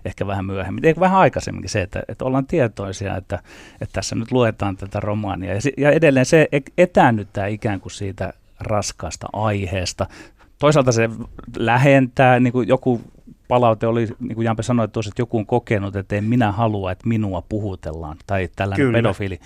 [0.05, 3.39] ehkä vähän myöhemmin, ehkä vähän aikaisemminkin se, että, että ollaan tietoisia, että,
[3.81, 5.55] että tässä nyt luetaan tätä romaania.
[5.55, 10.07] Ja, ja edelleen se e-, etäännyttää ikään kuin siitä raskaasta aiheesta.
[10.59, 11.11] Toisaalta se
[11.57, 13.01] lähentää, niin kuin joku
[13.53, 16.93] palaute oli, niin kuin Jampe sanoi tuossa, että joku on kokenut, että en minä halua,
[16.93, 18.99] että minua puhutellaan, tai tällainen Kyllä.
[18.99, 19.41] pedofiili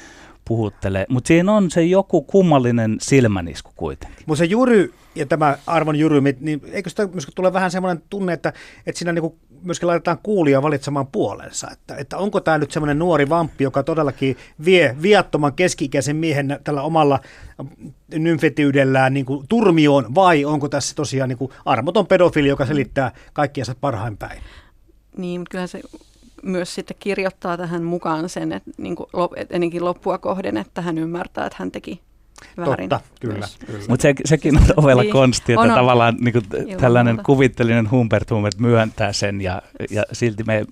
[0.45, 1.07] puhuttelee.
[1.09, 4.25] Mutta siinä on se joku kummallinen silmänisku kuitenkin.
[4.27, 8.33] Mutta se Jury ja tämä Arvon Jury, niin eikö sitä myös tule vähän semmoinen tunne,
[8.33, 8.53] että,
[8.87, 11.69] että siinä niinku myöskin laitetaan kuulia valitsemaan puolensa.
[11.73, 16.83] Että, että onko tämä nyt semmoinen nuori vamppi, joka todellakin vie viattoman keski-ikäisen miehen tällä
[16.83, 17.21] omalla
[18.15, 23.75] nymfetiydellään niin kuin turmioon, vai onko tässä tosiaan niin kuin armoton pedofili, joka selittää kaikkiansa
[23.81, 24.43] parhain päin?
[25.17, 25.83] Niin, mutta kyllähän se
[26.43, 29.07] myös sitten kirjoittaa tähän mukaan sen, että niin kuin,
[29.51, 32.01] ennenkin loppua kohden, että hän ymmärtää, että hän teki
[32.57, 32.89] väärin.
[32.89, 33.49] Totta, kyllä.
[33.67, 33.85] kyllä.
[33.89, 36.45] Mutta se, sekin on ovella niin, konsti, että on, tavallaan niin kuin,
[36.81, 37.27] tällainen muuta.
[37.27, 40.65] kuvittelinen Humbert Humbert myöntää sen ja, ja silti me,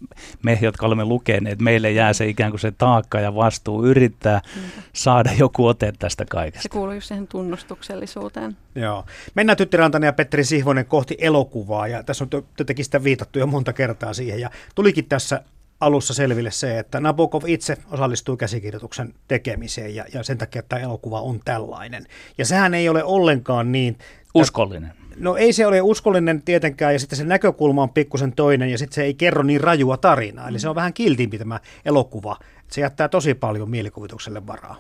[0.43, 4.83] me, jotka olemme lukeneet, meille jää se ikään kuin se taakka ja vastuu yrittää Niinpä.
[4.93, 6.63] saada joku ote tästä kaikesta.
[6.63, 8.57] Se kuuluu just siihen tunnustuksellisuuteen.
[8.75, 9.05] Joo.
[9.35, 13.47] Mennään Tytti Rantanen ja Petteri Sihvonen kohti elokuvaa ja tässä on tietenkin sitä viitattu jo
[13.47, 15.43] monta kertaa siihen ja tulikin tässä
[15.85, 21.21] alussa selville se, että Nabokov itse osallistuu käsikirjoituksen tekemiseen ja, ja sen takia tämä elokuva
[21.21, 22.07] on tällainen.
[22.39, 23.99] Ja sehän ei ole ollenkaan niin...
[24.35, 24.93] Uskollinen.
[25.17, 28.95] No ei se ole uskollinen tietenkään ja sitten se näkökulma on pikkusen toinen ja sitten
[28.95, 30.49] se ei kerro niin rajua tarinaa.
[30.49, 32.37] Eli se on vähän kiltimpi tämä elokuva.
[32.69, 34.77] Se jättää tosi paljon mielikuvitukselle varaa.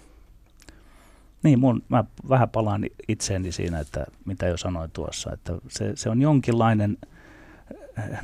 [1.43, 6.11] Niin, mun, mä vähän palaan itseeni siinä, että mitä jo sanoin tuossa, että se, se
[6.11, 6.99] on jonkinlainen–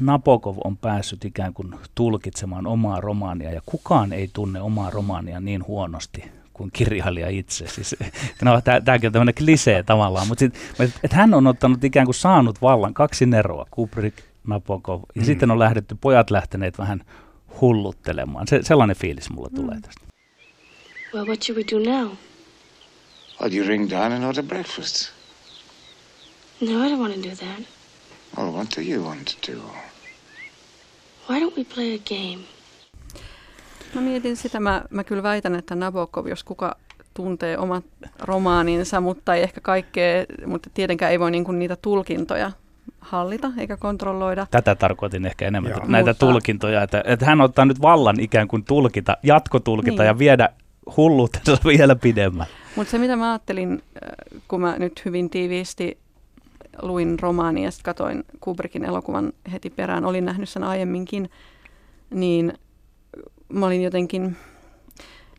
[0.00, 5.66] Napokov on päässyt ikään kuin tulkitsemaan omaa romaania ja kukaan ei tunne omaa romaania niin
[5.66, 7.68] huonosti kuin kirjailija itse.
[7.68, 7.96] Siis,
[8.42, 10.55] no, tämäkin on tämmöinen klisee tavallaan, mutta sit,
[11.03, 15.26] et hän on ottanut ikään kuin saanut vallan kaksi neroa, Kubrick, Napokov, ja mm.
[15.26, 17.05] sitten on lähdetty, pojat lähteneet vähän
[17.61, 18.48] hulluttelemaan.
[18.48, 19.55] Se, sellainen fiilis mulla mm.
[19.55, 20.00] tulee tästä.
[21.14, 22.12] Well, what should we do now?
[23.40, 25.12] Well, you ring down and order breakfast.
[26.61, 27.80] No, I don't want to do that.
[28.38, 29.59] Well, what do you want to do?
[31.29, 32.45] Why don't we play a game?
[33.95, 36.77] Mä mietin sitä, mä, mä kyllä väitän, että Nabokov, jos kuka
[37.14, 37.85] tuntee omat
[38.19, 42.53] romaaninsa, mutta ei ehkä kaikkea, mutta tietenkään ei voi niinku niitä tulkintoja
[43.01, 44.47] hallita eikä kontrolloida.
[44.51, 45.81] Tätä tarkoitin ehkä enemmän, Joo.
[45.87, 46.27] näitä mutta...
[46.27, 50.07] tulkintoja, että, että hän ottaa nyt vallan ikään kuin tulkita, jatkotulkita niin.
[50.07, 50.49] ja viedä
[50.97, 52.47] hulluutensa vielä pidemmän.
[52.77, 55.99] Mutta se mitä mä ajattelin, äh, kun mä nyt hyvin tiiviisti
[56.83, 61.31] luin romaania ja sitten katsoin Kubrickin elokuvan heti perään, olin nähnyt sen aiemminkin,
[62.11, 62.53] niin
[63.49, 64.37] mä olin jotenkin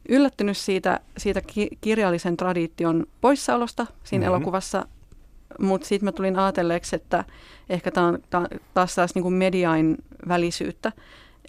[0.09, 4.35] yllättynyt siitä, siitä ki- kirjallisen tradition poissaolosta siinä mm-hmm.
[4.35, 4.85] elokuvassa,
[5.59, 7.25] mutta sitten mä tulin ajatelleeksi, että
[7.69, 8.19] ehkä tämä on
[8.73, 10.91] taas taas niin kuin mediain välisyyttä,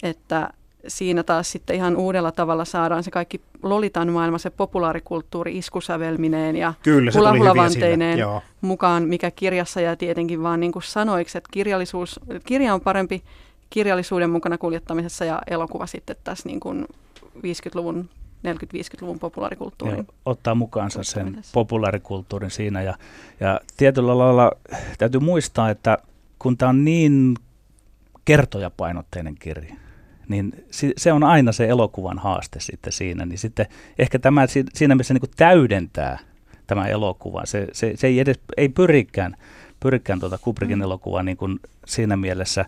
[0.03, 0.49] että
[0.87, 6.73] siinä taas sitten ihan uudella tavalla saadaan se kaikki Lolitan maailma, se populaarikulttuuri iskusävelmineen ja
[7.15, 8.19] hulahulavanteineen
[8.61, 13.23] mukaan, mikä kirjassa ja tietenkin vaan niin kuin sanoiksi, että kirjallisuus, kirja on parempi
[13.69, 16.85] kirjallisuuden mukana kuljettamisessa ja elokuva sitten tässä niin kuin
[17.37, 18.09] 50-luvun
[18.47, 19.97] 40-50-luvun populaarikulttuurin.
[19.97, 22.93] Ja ottaa mukaansa sen populaarikulttuurin siinä ja,
[23.39, 24.51] ja tietyllä lailla
[24.97, 25.97] täytyy muistaa, että
[26.39, 27.35] kun tämä on niin
[28.25, 29.75] kertojapainotteinen kirja,
[30.33, 30.65] niin
[30.97, 33.65] se on aina se elokuvan haaste sitten siinä, niin sitten
[33.99, 36.19] ehkä tämä siinä mielessä niin täydentää
[36.67, 37.45] tämä elokuva.
[37.45, 39.35] Se, se, se ei edes ei pyrikään,
[39.79, 40.83] pyrikään tuota Kubrickin mm.
[40.83, 42.65] elokuvaa niin kuin siinä mielessä,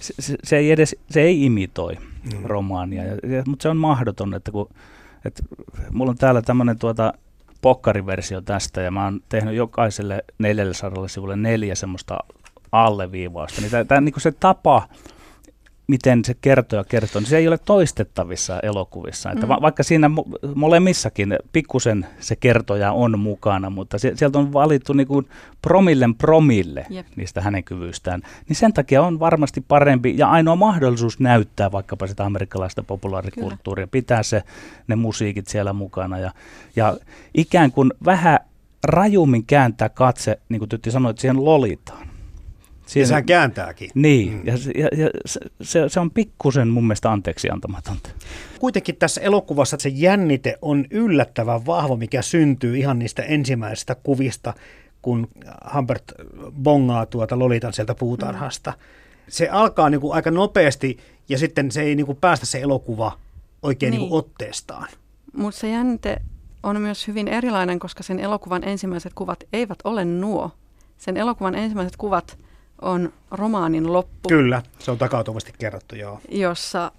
[0.00, 2.44] se, se, se, ei edes, se ei imitoi mm.
[2.44, 4.68] romaania, ja, ja, mutta se on mahdoton, että kun,
[5.24, 5.42] että
[5.92, 7.12] mulla on täällä tämmöinen tuota
[7.60, 12.18] pokkariversio tästä, ja mä oon tehnyt jokaiselle 400 sivulle neljä semmoista
[12.72, 14.88] alleviivausta, niin tämä, tämä niin se tapa,
[15.86, 19.30] miten se kertoo ja kertoo, niin se ei ole toistettavissa elokuvissa.
[19.30, 19.48] Että mm.
[19.48, 24.92] va- vaikka siinä mo- molemmissakin pikkusen se kertoja on mukana, mutta se, sieltä on valittu
[24.92, 25.28] niin kuin
[25.62, 27.06] promillen promille Jep.
[27.16, 32.24] niistä hänen kyvystään, niin sen takia on varmasti parempi ja ainoa mahdollisuus näyttää vaikkapa sitä
[32.24, 33.90] amerikkalaista populaarikulttuuria, Kyllä.
[33.90, 34.42] pitää se,
[34.86, 36.30] ne musiikit siellä mukana ja,
[36.76, 36.96] ja
[37.34, 38.38] ikään kuin vähän
[38.84, 42.05] rajummin kääntää katse, niin kuin Tytti sanoi, että siihen lolitaan.
[42.86, 43.90] Siinä, ja sehän kääntääkin.
[43.94, 44.42] Niin, mm.
[44.44, 45.10] ja, ja, ja
[45.62, 48.10] se, se on pikkusen mun mielestä anteeksi antamatonta.
[48.58, 54.54] Kuitenkin tässä elokuvassa se jännite on yllättävän vahva, mikä syntyy ihan niistä ensimmäisistä kuvista,
[55.02, 55.28] kun
[55.74, 56.04] Humbert
[56.62, 58.70] bongaa tuota Lolitan sieltä puutarhasta.
[58.70, 58.76] Mm.
[59.28, 63.18] Se alkaa niin kuin aika nopeasti ja sitten se ei niin kuin päästä se elokuva
[63.62, 64.00] oikein niin.
[64.00, 64.88] Niin kuin otteestaan.
[65.36, 66.22] Mutta se jännite
[66.62, 70.50] on myös hyvin erilainen, koska sen elokuvan ensimmäiset kuvat eivät ole nuo.
[70.98, 72.38] Sen elokuvan ensimmäiset kuvat
[72.82, 74.28] on romaanin loppu.
[74.28, 76.20] Kyllä, se on takautuvasti kerrottu, joo.
[76.28, 76.92] Jossa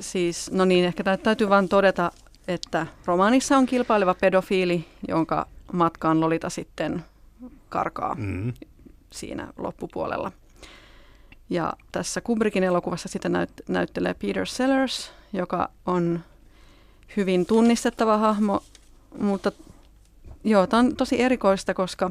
[0.00, 2.12] siis, no niin, ehkä täytyy vain todeta,
[2.48, 7.04] että romaanissa on kilpaileva pedofiili, jonka matkaan Lolita sitten
[7.68, 8.52] karkaa mm.
[9.10, 10.32] siinä loppupuolella.
[11.50, 16.20] Ja tässä Kubrickin elokuvassa sitä näyt- näyttelee Peter Sellers, joka on
[17.16, 18.62] hyvin tunnistettava hahmo,
[19.18, 19.52] mutta
[20.44, 22.10] joo, tämä on tosi erikoista, koska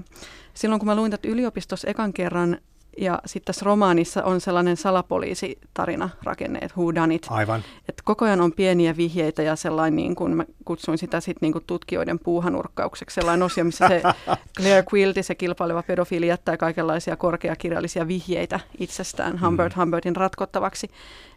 [0.54, 2.58] silloin kun mä luin tätä yliopistossa ekan kerran,
[2.97, 7.27] ja sitten tässä romaanissa on sellainen salapoliisitarina rakenne, että who done it.
[7.30, 7.63] Aivan.
[7.89, 11.54] Et koko ajan on pieniä vihjeitä ja sellainen, niin kuin, mä kutsuin sitä sit niin
[11.54, 14.01] kuin tutkijoiden puuhanurkkaukseksi, sellainen osio, missä se
[14.58, 19.80] Claire Quilty, se kilpaileva pedofiili, jättää kaikenlaisia korkeakirjallisia vihjeitä itsestään Humbert mm.
[19.82, 20.88] Humbertin ratkottavaksi.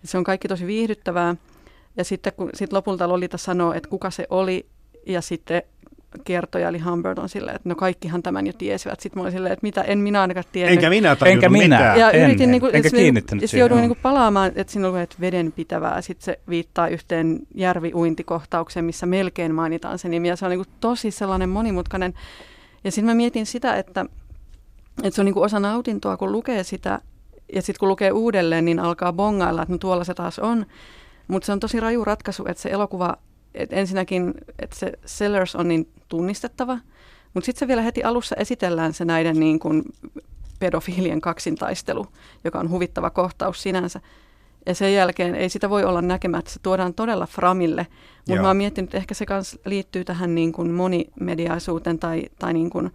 [0.05, 1.37] Et se on kaikki tosi viihdyttävää.
[1.97, 4.67] Ja sitten kun sit lopulta Lolita sanoo, että kuka se oli,
[5.07, 5.63] ja sitten
[6.25, 9.01] kertoja, eli Humbert on silleen, että no kaikkihan tämän jo tiesivät.
[9.01, 10.71] Sitten mä olin silleen, että mitä, en minä ainakaan tiedä.
[10.71, 11.77] Enkä minä Enkä minä.
[11.77, 12.01] Mitään.
[12.01, 15.01] Ja en, yritin, niin kuin, enkä kiinnittänyt ja jouduin niin kuin palaamaan, että siinä oli
[15.01, 16.01] että veden pitävää.
[16.01, 20.29] Sitten se viittaa yhteen järviuintikohtaukseen, missä melkein mainitaan se nimi.
[20.29, 22.15] Ja se on niin kuin tosi sellainen monimutkainen.
[22.85, 24.07] Ja sitten mä mietin sitä, että,
[25.03, 27.01] että se on niin kuin osa nautintoa, kun lukee sitä.
[27.53, 30.67] Ja sitten kun lukee uudelleen, niin alkaa bongailla, että no tuolla se taas on.
[31.29, 33.17] Mutta se on tosi raju ratkaisu, että se elokuva
[33.55, 36.79] et ensinnäkin, että se Sellers on niin tunnistettava,
[37.35, 39.83] mutta sitten se vielä heti alussa esitellään se näiden niin kuin
[40.59, 42.07] pedofiilien kaksintaistelu,
[42.45, 44.01] joka on huvittava kohtaus sinänsä.
[44.67, 47.87] Ja sen jälkeen ei sitä voi olla näkemättä, se tuodaan todella framille.
[48.29, 52.53] Mutta mä oon miettinyt, että ehkä se kans liittyy tähän niin kuin monimediaisuuteen tai, tai
[52.53, 52.91] niin kuin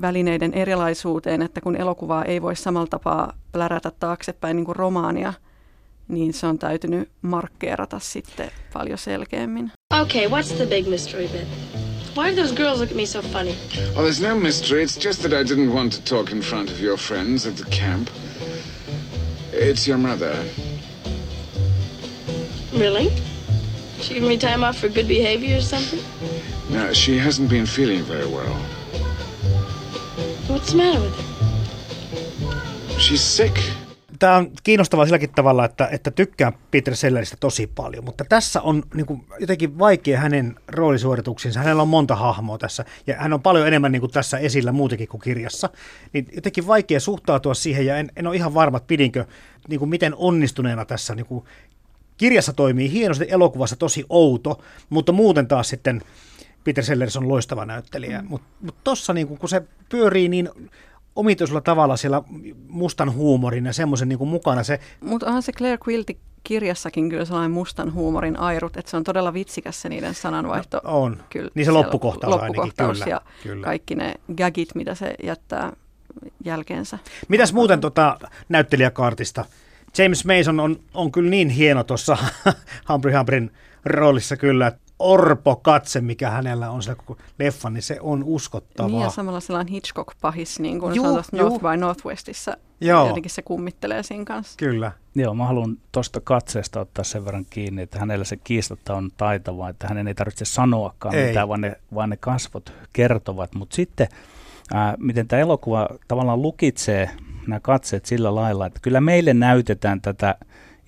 [0.00, 5.32] välineiden erilaisuuteen, että kun elokuvaa ei voi samalla tapaa plärätä taaksepäin niin kuin romaania–
[6.10, 9.72] niin se on täytynyt markkeerata sitten paljon selkeämmin.
[10.02, 11.48] Okay, what's the big mystery bit?
[12.16, 13.54] Why do those girls look at me so funny?
[13.94, 14.82] Oh, there's no mystery.
[14.82, 17.70] It's just that I didn't want to talk in front of your friends at the
[17.70, 18.10] camp.
[19.52, 20.34] It's your mother.
[22.72, 23.10] Really?
[24.00, 26.00] She gave me time off for good behavior or something?
[26.70, 28.54] No, she hasn't been feeling very well.
[30.48, 32.98] What's the matter with her?
[32.98, 33.58] She's sick
[34.20, 38.82] tämä on kiinnostavaa silläkin tavalla, että, että tykkään Peter Selleristä tosi paljon, mutta tässä on
[38.94, 41.60] niin kuin, jotenkin vaikea hänen roolisuorituksinsa.
[41.60, 45.08] Hänellä on monta hahmoa tässä ja hän on paljon enemmän niin kuin tässä esillä muutenkin
[45.08, 45.70] kuin kirjassa.
[46.12, 49.24] Niin jotenkin vaikea suhtautua siihen ja en, en ole ihan varma, että pidinkö
[49.68, 51.44] niin kuin miten onnistuneena tässä niin kuin
[52.16, 56.02] kirjassa toimii hienosti, elokuvassa tosi outo, mutta muuten taas sitten
[56.64, 58.22] Peter Sellers on loistava näyttelijä.
[58.22, 58.28] Mm.
[58.28, 60.48] Mutta mut tossa niin kun se pyörii niin
[61.16, 62.22] omituisella tavalla siellä
[62.68, 64.62] mustan huumorin ja semmoisen niin mukana.
[64.62, 64.80] Se...
[65.00, 69.34] Mutta onhan se Claire Quilty kirjassakin kyllä sellainen mustan huumorin airut, että se on todella
[69.34, 70.80] vitsikäs se niiden sananvaihto.
[70.84, 71.22] No, on.
[71.30, 73.64] Kyllä, niin se loppukohtaus, loppukohtaus ainakin, kyllä, ja kyllä.
[73.64, 75.72] kaikki ne gagit, mitä se jättää
[76.44, 76.98] jälkeensä.
[77.28, 78.18] Mitäs muuten tota,
[78.48, 79.44] näyttelijäkaartista?
[79.98, 82.16] James Mason on, on kyllä niin hieno tuossa
[82.88, 83.50] Humphrey Humphreyn
[83.84, 88.90] roolissa kyllä, että orpo katse, mikä hänellä on se koko leffa, niin se on uskottavaa.
[88.90, 92.56] Niin ja samalla sellainen Hitchcock-pahis, niin kuin juu, North by Northwestissa.
[92.80, 93.06] Joo.
[93.06, 94.56] Jotenkin se kummittelee siinä kanssa.
[94.56, 94.92] Kyllä.
[95.14, 99.68] Joo, mä haluan tuosta katseesta ottaa sen verran kiinni, että hänellä se kiistatta on taitava,
[99.68, 101.26] että hänen ei tarvitse sanoakaan ei.
[101.26, 103.54] mitään, vaan ne, vaan ne kasvot kertovat.
[103.54, 104.08] Mutta sitten,
[104.74, 107.10] ää, miten tämä elokuva tavallaan lukitsee
[107.46, 110.34] nämä katseet sillä lailla, että kyllä meille näytetään tätä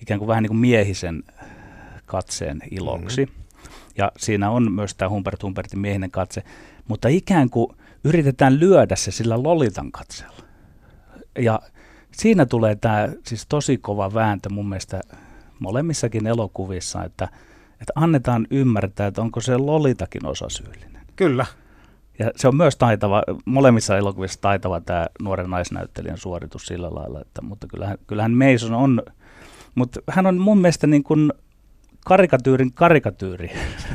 [0.01, 1.23] ikään kuin vähän niin kuin miehisen
[2.05, 3.25] katseen iloksi.
[3.25, 3.42] Mm-hmm
[3.97, 6.43] ja siinä on myös tämä Humbert Humbertin miehinen katse,
[6.87, 7.67] mutta ikään kuin
[8.03, 10.43] yritetään lyödä se sillä Lolitan katseella.
[11.39, 11.61] Ja
[12.11, 15.01] siinä tulee tämä siis tosi kova vääntö mun mielestä
[15.59, 17.27] molemmissakin elokuvissa, että,
[17.71, 21.01] että annetaan ymmärtää, että onko se Lolitakin osasyyllinen.
[21.15, 21.45] Kyllä.
[22.19, 27.41] Ja se on myös taitava, molemmissa elokuvissa taitava tämä nuoren naisnäyttelijän suoritus sillä lailla, että,
[27.41, 29.01] mutta kyllähän, kyllähän Mason on,
[29.75, 31.33] mutta hän on mun mielestä niin kuin
[32.05, 33.51] karikatyyrin karikatyyri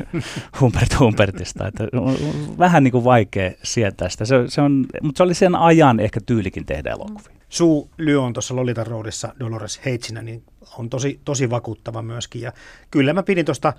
[0.61, 1.67] Humbert Humbertista.
[1.67, 2.15] Että on
[2.57, 6.19] vähän niin kuin vaikea sietää sitä, se, se on, mutta se oli sen ajan ehkä
[6.25, 7.39] tyylikin tehdä elokuvia.
[7.49, 10.43] Sue Lyon tuossa Lolita Roadissa Dolores Heitsinä niin
[10.77, 12.41] on tosi, tosi vakuuttava myöskin.
[12.41, 12.53] Ja
[12.91, 13.73] kyllä mä pidin tuosta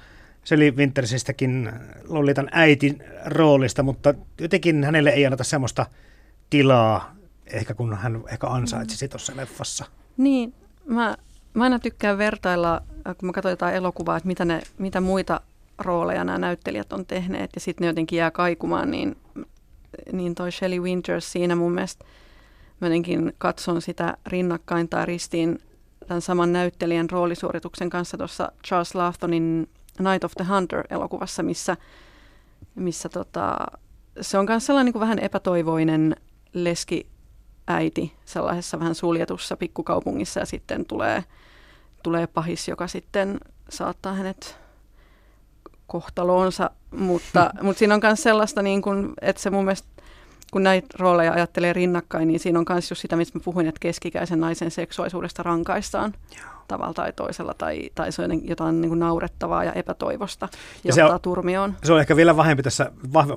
[0.44, 1.72] Seli Wintersistäkin
[2.08, 5.86] Lolitan äitin roolista, mutta jotenkin hänelle ei anneta semmoista
[6.50, 7.14] tilaa,
[7.46, 9.84] ehkä kun hän ehkä ansaitsisi tuossa leffassa.
[10.16, 10.54] Niin,
[10.86, 11.16] mä,
[11.54, 15.40] mä aina tykkään vertailla kun mä katsoin jotain elokuvaa, että mitä, ne, mitä muita
[15.78, 19.16] rooleja nämä näyttelijät on tehneet ja sitten ne jotenkin jää kaikumaan, niin,
[20.12, 22.04] niin toi Shelley Winters siinä mun mielestä
[22.80, 25.58] mä jotenkin katson sitä rinnakkain tai ristiin
[26.08, 31.76] tämän saman näyttelijän roolisuorituksen kanssa tuossa Charles Laughtonin Night of the Hunter-elokuvassa, missä,
[32.74, 33.56] missä tota,
[34.20, 36.16] se on myös sellainen niin kuin vähän epätoivoinen
[36.52, 37.06] leski
[37.66, 41.24] äiti sellaisessa vähän suljetussa pikkukaupungissa ja sitten tulee–
[42.02, 44.56] tulee pahis, joka sitten saattaa hänet
[45.86, 49.88] kohtaloonsa, mutta, mutta siinä on myös sellaista, niin kuin, että se mun mielestä,
[50.52, 53.80] kun näitä rooleja ajattelee rinnakkain, niin siinä on myös just sitä, mistä mä puhuin, että
[53.80, 56.48] keskikäisen naisen seksuaalisuudesta rankaistaan Joo.
[56.68, 60.48] tavalla tai toisella, tai, tai se on jotain niin kuin naurettavaa ja epätoivosta,
[60.84, 61.76] ja se on, turmioon.
[61.84, 62.92] Se on ehkä vielä vahvempi tässä,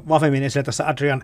[0.10, 1.24] vahvemmin esille tässä Adrian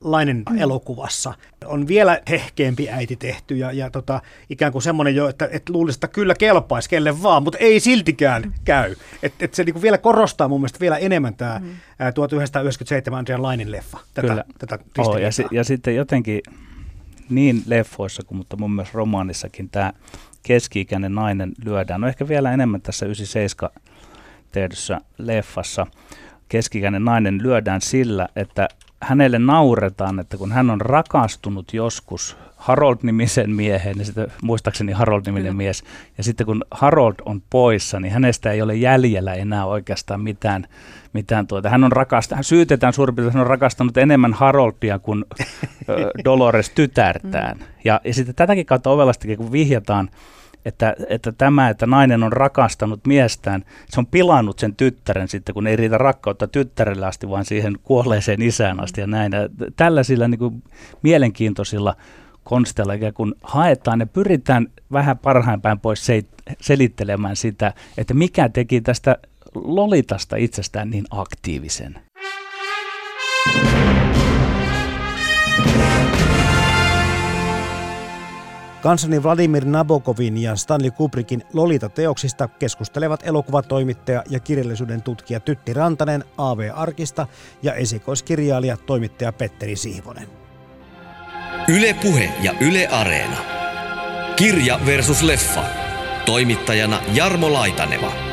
[0.00, 0.58] Lainen mm.
[0.58, 1.34] elokuvassa.
[1.64, 5.96] On vielä hehkeämpi äiti tehty ja, ja tota, ikään kuin semmoinen jo, että et luulisi,
[5.96, 8.52] että kyllä kelpaisi kelle vaan, mutta ei siltikään mm.
[8.64, 8.96] käy.
[9.22, 11.68] Et, et se niinku vielä korostaa mun mielestä vielä enemmän tämä mm.
[12.14, 13.98] 1997 Andrian Lainin leffa.
[14.14, 14.44] Tätä, kyllä.
[14.58, 16.40] tätä oh, ja, si- ja sitten jotenkin
[17.30, 19.92] niin leffoissa kuin mutta mun mielestä romaanissakin tämä
[20.42, 22.00] keski-ikäinen nainen lyödään.
[22.00, 23.70] No ehkä vielä enemmän tässä 97
[24.52, 25.86] tehdyssä leffassa
[26.48, 28.68] keskikäinen nainen lyödään sillä, että
[29.02, 35.84] hänelle nauretaan, että kun hän on rakastunut joskus Harold-nimisen miehen, niin sitten muistaakseni Harold-niminen mies,
[36.18, 40.66] ja sitten kun Harold on poissa, niin hänestä ei ole jäljellä enää oikeastaan mitään,
[41.12, 41.70] mitään tuota.
[41.70, 45.24] Hän on rakasta, hän syytetään suurin piirtein, hän on rakastanut enemmän Haroldia kuin
[46.24, 47.56] Dolores tytärtään.
[47.56, 47.64] Mm.
[47.84, 50.10] Ja, ja sitten tätäkin kautta ovellastikin, kun vihjataan,
[50.64, 55.66] että, että tämä, että nainen on rakastanut miestään, se on pilannut sen tyttären sitten, kun
[55.66, 59.32] ei riitä rakkautta tyttärelle asti, vaan siihen kuolleeseen isään asti ja näin.
[59.32, 60.62] Ja tällaisilla niin kuin
[61.02, 61.96] mielenkiintoisilla
[62.44, 66.06] konsteilla ikään kuin haetaan ja pyritään vähän parhain päin pois
[66.60, 69.16] selittelemään sitä, että mikä teki tästä
[69.54, 71.98] Lolitasta itsestään niin aktiivisen.
[78.82, 87.26] Kansani Vladimir Nabokovin ja Stanley Kubrickin Lolita-teoksista keskustelevat elokuvatoimittaja ja kirjallisuuden tutkija Tytti Rantanen AV-arkista
[87.62, 90.28] ja esikoiskirjailija toimittaja Petteri Sihvonen.
[91.68, 93.36] Yle Puhe ja Yle Areena.
[94.36, 95.64] Kirja versus leffa.
[96.26, 98.29] Toimittajana Jarmo Laitaneva.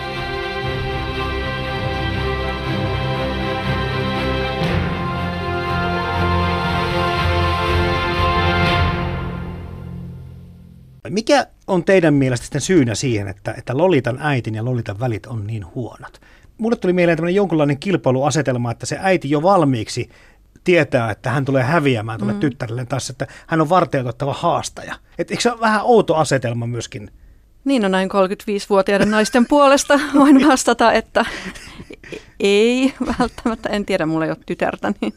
[11.09, 15.47] Mikä on teidän mielestä sitten syynä siihen, että, että Lolitan äitin ja Lolitan välit on
[15.47, 16.21] niin huonot?
[16.57, 20.09] Mulle tuli mieleen tämmöinen jonkunlainen kilpailuasetelma, että se äiti jo valmiiksi
[20.63, 22.39] tietää, että hän tulee häviämään tuolle mm.
[22.39, 24.95] tyttärelle taas, että hän on varteutettava haastaja.
[25.17, 27.11] Et eikö se ole vähän outo asetelma myöskin?
[27.65, 31.25] Niin no näin 35-vuotiaiden naisten puolesta voin vastata, että
[32.39, 33.69] ei välttämättä.
[33.69, 35.13] En tiedä, mulla ei ole tytärtä, niin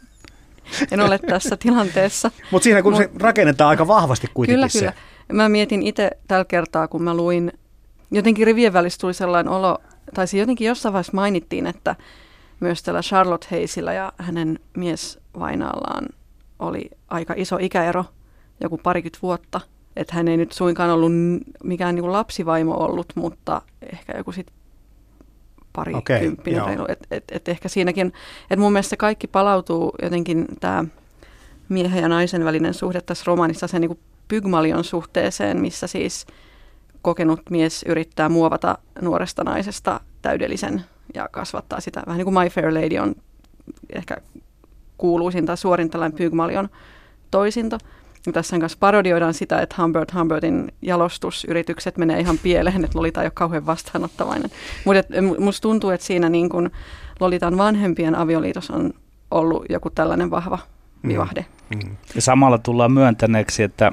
[0.91, 2.30] en ole tässä tilanteessa.
[2.51, 4.78] Mutta siinä kun Mut, se rakennetaan aika vahvasti kuitenkin kyllä, se.
[4.78, 4.93] Kyllä,
[5.33, 7.53] Mä mietin itse tällä kertaa, kun mä luin,
[8.11, 9.78] jotenkin rivien välissä tuli sellainen olo,
[10.14, 11.97] tai se jotenkin jossain vaiheessa mainittiin, että
[12.61, 16.07] myös tällä Charlotte Hayesillä ja hänen miesvainaallaan
[16.59, 18.05] oli aika iso ikäero,
[18.61, 19.61] joku parikymmentä vuotta.
[19.97, 21.12] Että hän ei nyt suinkaan ollut
[21.64, 23.62] mikään niin kuin lapsivaimo ollut, mutta
[23.93, 24.57] ehkä joku sitten
[25.72, 26.62] parikymppinen.
[26.62, 28.07] Okay, et, et, et ehkä siinäkin,
[28.43, 30.85] että mun mielestä kaikki palautuu jotenkin tämä
[31.68, 33.99] miehen ja naisen välinen suhde tässä romaanissa sen niin
[34.31, 36.26] Pygmalion suhteeseen, missä siis
[37.03, 42.03] kokenut mies yrittää muovata nuoresta naisesta täydellisen ja kasvattaa sitä.
[42.07, 43.14] Vähän niin kuin My Fair Lady on
[43.95, 44.16] ehkä
[44.99, 46.68] kuuluisin tai suorin tällainen Pygmalion
[47.31, 47.78] toisinto.
[48.26, 53.26] Ja tässä kanssa parodioidaan sitä, että Humbert Humbertin jalostusyritykset menee ihan pieleen, että Lolita ei
[53.26, 54.51] ole kauhean vastaanottavainen.
[54.85, 55.03] Mutta
[55.39, 56.70] musta tuntuu, että siinä niin kun
[57.20, 58.93] Lolitan vanhempien avioliitos on
[59.31, 60.59] ollut joku tällainen vahva.
[61.09, 61.46] Vivahde.
[61.74, 61.96] Mm.
[62.14, 63.92] Ja samalla tullaan myöntäneeksi, että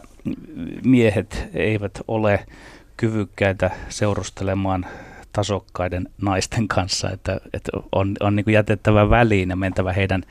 [0.84, 2.46] miehet eivät ole
[2.98, 4.86] kyvykkäitä seurustelemaan
[5.34, 10.24] tasokkaiden naisten kanssa, että, että on, on niin jätettävä väliin ja mentävä heidän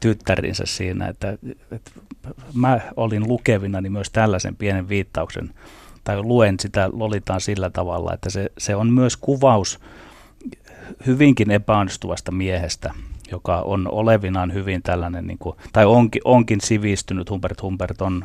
[0.00, 1.38] tyttärinsä siinä, että,
[1.72, 1.90] että
[2.54, 5.50] mä olin lukevinani myös tällaisen pienen viittauksen,
[6.04, 9.80] tai luen sitä Lolitaan sillä tavalla, että se, se on myös kuvaus
[11.06, 12.94] hyvinkin epäonnistuvasta miehestä,
[13.32, 18.24] joka on olevinaan hyvin tällainen, niin kuin, tai onkin, onkin sivistynyt, Humbert Humbert on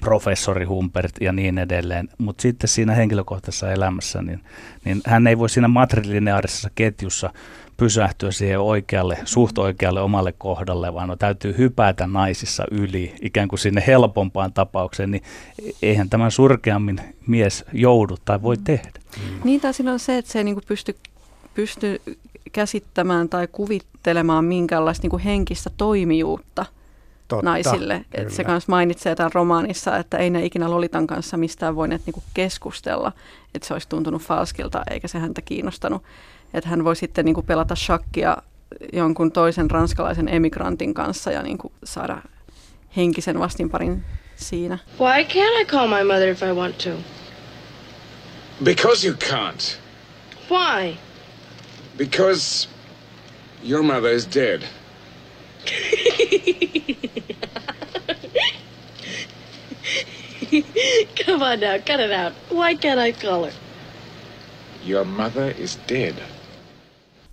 [0.00, 4.40] professori Humbert ja niin edelleen, mutta sitten siinä henkilökohtaisessa elämässä, niin,
[4.84, 7.30] niin hän ei voi siinä matrilineaarisessa ketjussa
[7.76, 13.58] pysähtyä siihen oikealle, suht oikealle omalle kohdalle, vaan no, täytyy hypätä naisissa yli ikään kuin
[13.58, 15.22] sinne helpompaan tapaukseen, niin
[15.82, 18.90] eihän tämän surkeammin mies joudu tai voi tehdä.
[19.16, 19.40] Mm.
[19.44, 20.96] Niin tai siinä on se, että se ei niin pysty,
[21.54, 22.00] pysty
[22.52, 26.66] käsittämään tai kuvittelemaan minkäänlaista niin kuin henkistä toimijuutta
[27.28, 28.04] Totta, naisille.
[28.14, 32.14] Et se kanssa mainitsee tämän romaanissa, että ei ne ikinä Lolitan kanssa mistään voineet niin
[32.14, 33.12] kuin keskustella,
[33.54, 36.02] että se olisi tuntunut falskilta eikä se häntä kiinnostanut
[36.54, 38.36] että hän voi sitten niin kuin pelata shakkia
[38.92, 42.22] jonkun toisen ranskalaisen emigrantin kanssa ja niin kuin saada
[42.96, 44.04] henkisen vastinparin
[44.36, 44.78] siinä.
[45.00, 46.90] Why can't I call my mother if I want to?
[48.64, 49.78] Because you can't.
[50.50, 50.94] Why?
[51.98, 52.68] Because
[53.62, 54.62] your mother is dead.
[61.26, 62.32] Come on now, cut it out.
[62.50, 63.52] Why can't I call her?
[64.86, 66.14] Your mother is dead.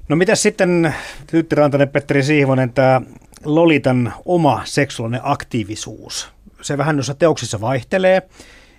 [0.09, 0.95] No mitä sitten
[1.28, 3.01] Tytti Rantanen, Petteri Siivonen, tämä
[3.43, 6.30] Lolitan oma seksuaalinen aktiivisuus?
[6.61, 8.22] Se vähän noissa teoksissa vaihtelee.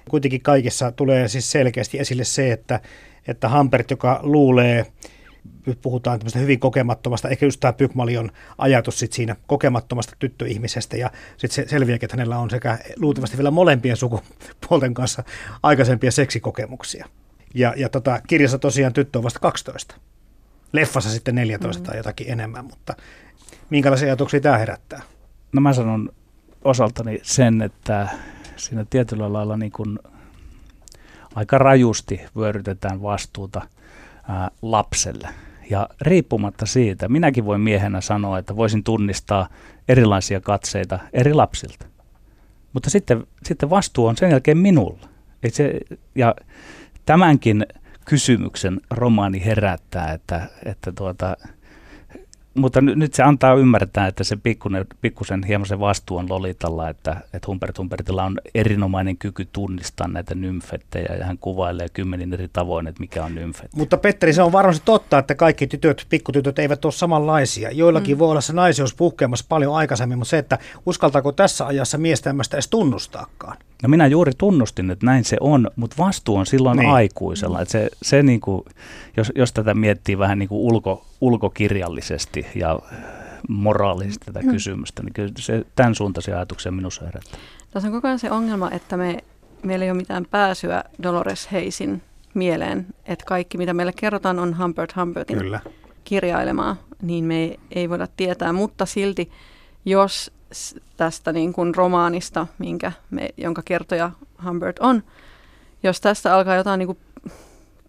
[0.09, 2.81] Kuitenkin kaikessa tulee siis selkeästi esille se, että,
[3.29, 4.87] että Hampert, joka luulee,
[5.83, 11.65] puhutaan tämmöistä hyvin kokemattomasta, ehkä just tämä Pygmalion ajatus sit siinä kokemattomasta tyttöihmisestä, ja sitten
[11.65, 15.25] se selviää, että hänellä on sekä luultavasti vielä molempien sukupuolten kanssa
[15.63, 17.07] aikaisempia seksikokemuksia.
[17.55, 19.97] Ja, ja tota, kirjassa tosiaan tyttö on vasta 12
[20.73, 21.87] leffassa sitten 14 mm.
[21.87, 22.95] tai jotakin enemmän, mutta
[23.71, 25.03] minkälaisia ajatuksia tämä herättää?
[25.53, 26.09] No mä sanon
[26.65, 28.09] osaltani sen, että
[28.57, 29.99] siinä tietyllä lailla niin kuin
[31.35, 33.63] aika rajusti vyörytetään vastuuta
[34.29, 35.29] ää, lapselle.
[35.71, 39.49] Ja riippumatta siitä, minäkin voin miehenä sanoa, että voisin tunnistaa
[39.89, 41.87] erilaisia katseita eri lapsilta.
[42.73, 45.09] Mutta sitten, sitten vastuu on sen jälkeen minulla.
[45.43, 45.81] Et se,
[46.15, 46.35] ja
[47.07, 47.67] tämänkin
[48.05, 51.37] kysymyksen romaani herättää, että, että tuota,
[52.57, 56.89] mutta nyt, nyt se antaa ymmärtää, että se pikkunen, pikkusen hieman se vastuu on Lolitalla,
[56.89, 62.49] että, että Humbert Humbertilla on erinomainen kyky tunnistaa näitä nymfettejä ja hän kuvailee kymmenin eri
[62.53, 63.77] tavoin, että mikä on nymfetti.
[63.77, 67.71] Mutta Petteri, se on varmasti totta, että kaikki tytöt, pikkutytöt eivät ole samanlaisia.
[67.71, 68.19] Joillakin mm.
[68.19, 72.57] voi olla se naisius puhkeamassa paljon aikaisemmin, mutta se, että uskaltaako tässä ajassa mies tämmöistä
[72.57, 73.57] edes tunnustaakaan?
[73.83, 76.91] No minä juuri tunnustin, että näin se on, mutta vastuu on silloin niin.
[76.91, 77.61] aikuisella.
[77.61, 78.63] Että se, se niin kuin,
[79.17, 82.79] jos, jos tätä miettii vähän niin kuin ulko, ulkokirjallisesti ja
[83.49, 84.51] moraalisesti tätä hmm.
[84.51, 87.41] kysymystä, niin kyllä se tämän suuntaisia ajatuksia minussa herättää.
[87.71, 89.19] Tässä on koko ajan se ongelma, että me,
[89.63, 92.03] meillä ei ole mitään pääsyä Dolores Heisin
[92.35, 95.61] mieleen, että kaikki mitä meille kerrotaan on Humbert Humbertin kyllä.
[96.05, 99.31] kirjailemaa, niin me ei, ei voida tietää, mutta silti
[99.87, 100.31] jos
[100.97, 104.11] tästä niin kuin romaanista, minkä me, jonka kertoja
[104.45, 105.03] Humbert on.
[105.83, 106.99] Jos tästä alkaa jotain niin kuin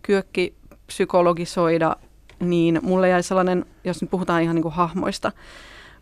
[0.01, 0.53] kyökki
[0.87, 1.95] psykologisoida,
[2.39, 5.31] niin mulle jäi sellainen, jos nyt puhutaan ihan niin kuin hahmoista,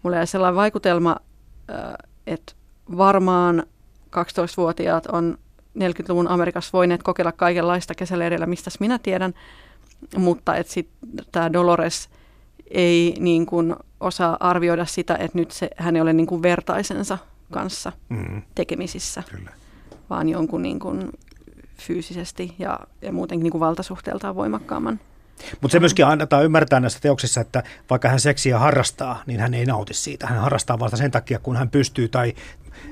[0.03, 1.15] mulle jäi sellainen vaikutelma,
[2.27, 2.53] että
[2.97, 3.63] varmaan
[4.05, 5.37] 12-vuotiaat on
[5.79, 9.33] 40-luvun Amerikassa voineet kokeilla kaikenlaista kesäleirillä, mistä minä tiedän,
[10.17, 12.09] mutta että sitten tämä Dolores
[12.71, 13.75] ei niin kuin
[14.05, 17.17] osaa arvioida sitä, että nyt se, hän ei ole niin kuin vertaisensa
[17.51, 18.41] kanssa mm.
[18.55, 19.51] tekemisissä, Kyllä.
[20.09, 21.11] vaan jonkun niin kuin
[21.77, 24.99] fyysisesti ja, ja muutenkin niin kuin valtasuhteeltaan voimakkaamman
[25.61, 29.65] mutta se myöskin annetaan ymmärtää näissä teoksissa, että vaikka hän seksiä harrastaa, niin hän ei
[29.65, 30.27] nauti siitä.
[30.27, 32.33] Hän harrastaa vasta sen takia, kun hän pystyy tai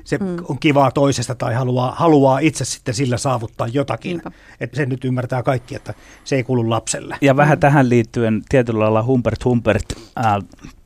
[0.04, 0.38] se mm.
[0.50, 4.22] on kivaa toisesta tai haluaa, haluaa itse sitten sillä saavuttaa jotakin.
[4.60, 7.18] Että sen nyt ymmärtää kaikki, että se ei kuulu lapselle.
[7.22, 7.60] Ja vähän mm.
[7.60, 9.86] tähän liittyen tietyllä lailla Humbert Humbert
[10.18, 10.36] äh,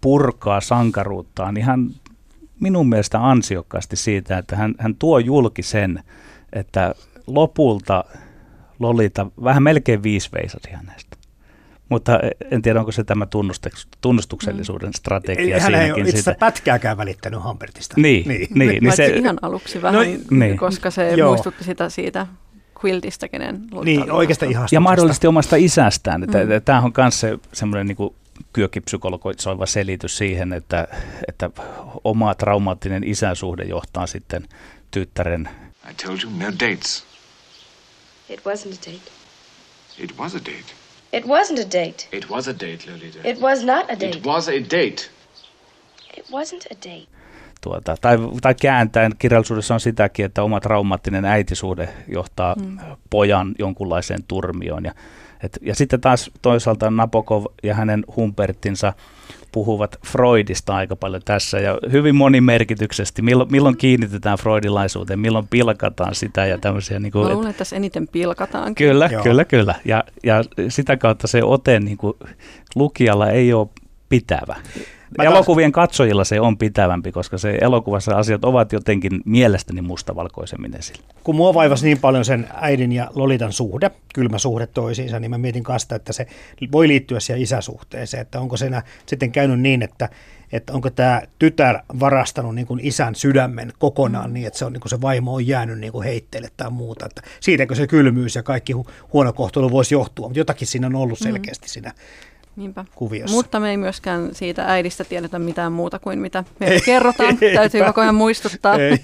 [0.01, 1.89] purkaa sankaruuttaan niin hän
[2.59, 6.03] minun mielestä ansiokkaasti siitä, että hän, hän tuo julki sen,
[6.53, 6.95] että
[7.27, 8.03] lopulta
[8.79, 11.06] Lolita vähän melkein viisi veisasi hänestä.
[11.89, 12.19] Mutta
[12.51, 13.27] en tiedä, onko se tämä
[14.01, 17.95] tunnustuksellisuuden strategia Hän ei ole itse pätkääkään välittänyt Humbertista.
[17.97, 20.57] Niin, niin, niin, niin se, ihan aluksi vähän, no, niin.
[20.57, 21.29] koska se joo.
[21.29, 22.27] muistutti sitä siitä
[22.85, 24.67] Quiltista, kenen Niin, oikeasta ihan.
[24.71, 26.21] Ja mahdollisesti omasta isästään.
[26.21, 26.27] Mm.
[26.65, 28.15] Tämä on myös se, semmoinen niin
[28.53, 30.87] kyökkipsykologisoiva selitys siihen, että,
[31.27, 31.49] että
[32.03, 34.47] oma traumaattinen isäsuhde johtaa sitten
[34.91, 35.49] tyttären.
[35.91, 37.05] I told you no dates.
[38.29, 39.11] It wasn't a date.
[39.97, 40.76] It was a date.
[41.11, 42.07] It wasn't a date.
[42.11, 43.27] It was a date, Lolita.
[43.27, 44.17] It was not a date.
[44.17, 45.09] It was a date.
[46.15, 47.07] It wasn't a date.
[47.67, 52.77] Tuota, tai, tai kääntäen kirjallisuudessa on sitäkin, että oma traumaattinen äitisuhde johtaa mm.
[53.09, 54.85] pojan jonkunlaiseen turmioon.
[54.85, 54.91] Ja,
[55.43, 58.93] et, ja sitten taas toisaalta Napokov ja hänen Humpertinsa
[59.51, 63.21] puhuvat Freudista aika paljon tässä ja hyvin monimerkityksesti.
[63.21, 66.99] Milloin, milloin kiinnitetään freudilaisuuteen, milloin pilkataan sitä ja tämmöisiä.
[66.99, 68.75] Niin kuin, Mä luulen, että tässä eniten pilkataan.
[68.75, 69.23] Kyllä, Joo.
[69.23, 69.75] kyllä, kyllä.
[69.85, 72.13] Ja, ja sitä kautta se ote niin kuin,
[72.75, 73.67] lukijalla ei ole
[74.09, 74.55] pitävä.
[75.17, 81.03] Mä Elokuvien katsojilla se on pitävämpi, koska se elokuvassa asiat ovat jotenkin mielestäni mustavalkoisemmin esillä.
[81.23, 85.37] Kun mua vaivasi niin paljon sen äidin ja Lolitan suhde, kylmä suhde toisiinsa, niin mä
[85.37, 86.27] mietin kanssa, että se
[86.71, 88.71] voi liittyä siihen isäsuhteeseen, että onko se
[89.05, 90.09] sitten käynyt niin, että
[90.51, 94.81] että onko tämä tytär varastanut niin kuin isän sydämen kokonaan niin, että se, on, niin
[94.81, 97.05] kuin se vaimo on jäänyt niin kuin heitteille tai muuta.
[97.05, 100.95] Että siitäkö se kylmyys ja kaikki hu- huono kohtelu voisi johtua, mutta jotakin siinä on
[100.95, 101.23] ollut mm.
[101.23, 101.93] selkeästi siinä
[102.57, 102.85] Niinpä.
[102.95, 103.35] kuviossa.
[103.35, 107.37] Mutta me ei myöskään siitä äidistä tiedetä mitään muuta kuin mitä me ei, kerrotaan.
[107.41, 108.97] Ei, Täytyy koko ajan muistuttaa, ei,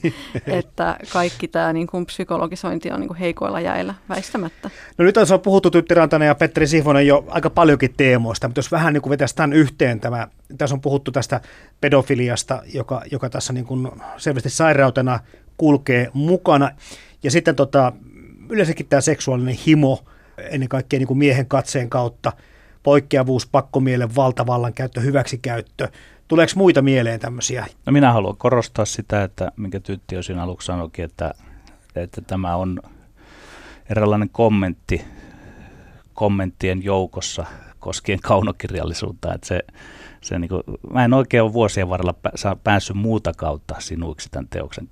[0.59, 4.69] että kaikki tämä niin kuin psykologisointi on niin kuin heikoilla jäillä väistämättä.
[4.97, 8.71] No nyt on puhuttu Tytti Rantanen ja Petteri Sihvonen jo aika paljonkin teemoista, mutta jos
[8.71, 10.27] vähän niin kuin vetäisi tämän yhteen tämä,
[10.57, 11.41] tässä on puhuttu tästä
[11.81, 15.19] pedofiliasta, joka, joka tässä niin kuin selvästi sairautena
[15.57, 16.71] kulkee mukana.
[17.23, 17.93] Ja sitten tota,
[18.49, 20.03] yleensäkin tämä seksuaalinen himo,
[20.37, 22.31] ennen kaikkea niin kuin miehen katseen kautta–
[22.83, 25.87] poikkeavuus, pakkomielen valtavallan käyttö, hyväksikäyttö.
[26.27, 27.65] Tuleeko muita mieleen tämmöisiä?
[27.85, 31.33] No minä haluan korostaa sitä, että minkä Tytti jo siinä aluksi sanoikin, että,
[31.95, 32.79] että tämä on
[33.89, 35.01] eräänlainen kommentti
[36.13, 37.45] kommenttien joukossa
[37.79, 39.33] koskien kaunokirjallisuutta.
[39.33, 39.59] Että se,
[40.21, 40.63] se niin kuin,
[40.93, 42.15] mä en oikein ole vuosien varrella
[42.63, 44.87] päässyt muuta kautta sinuiksi tämän teoksen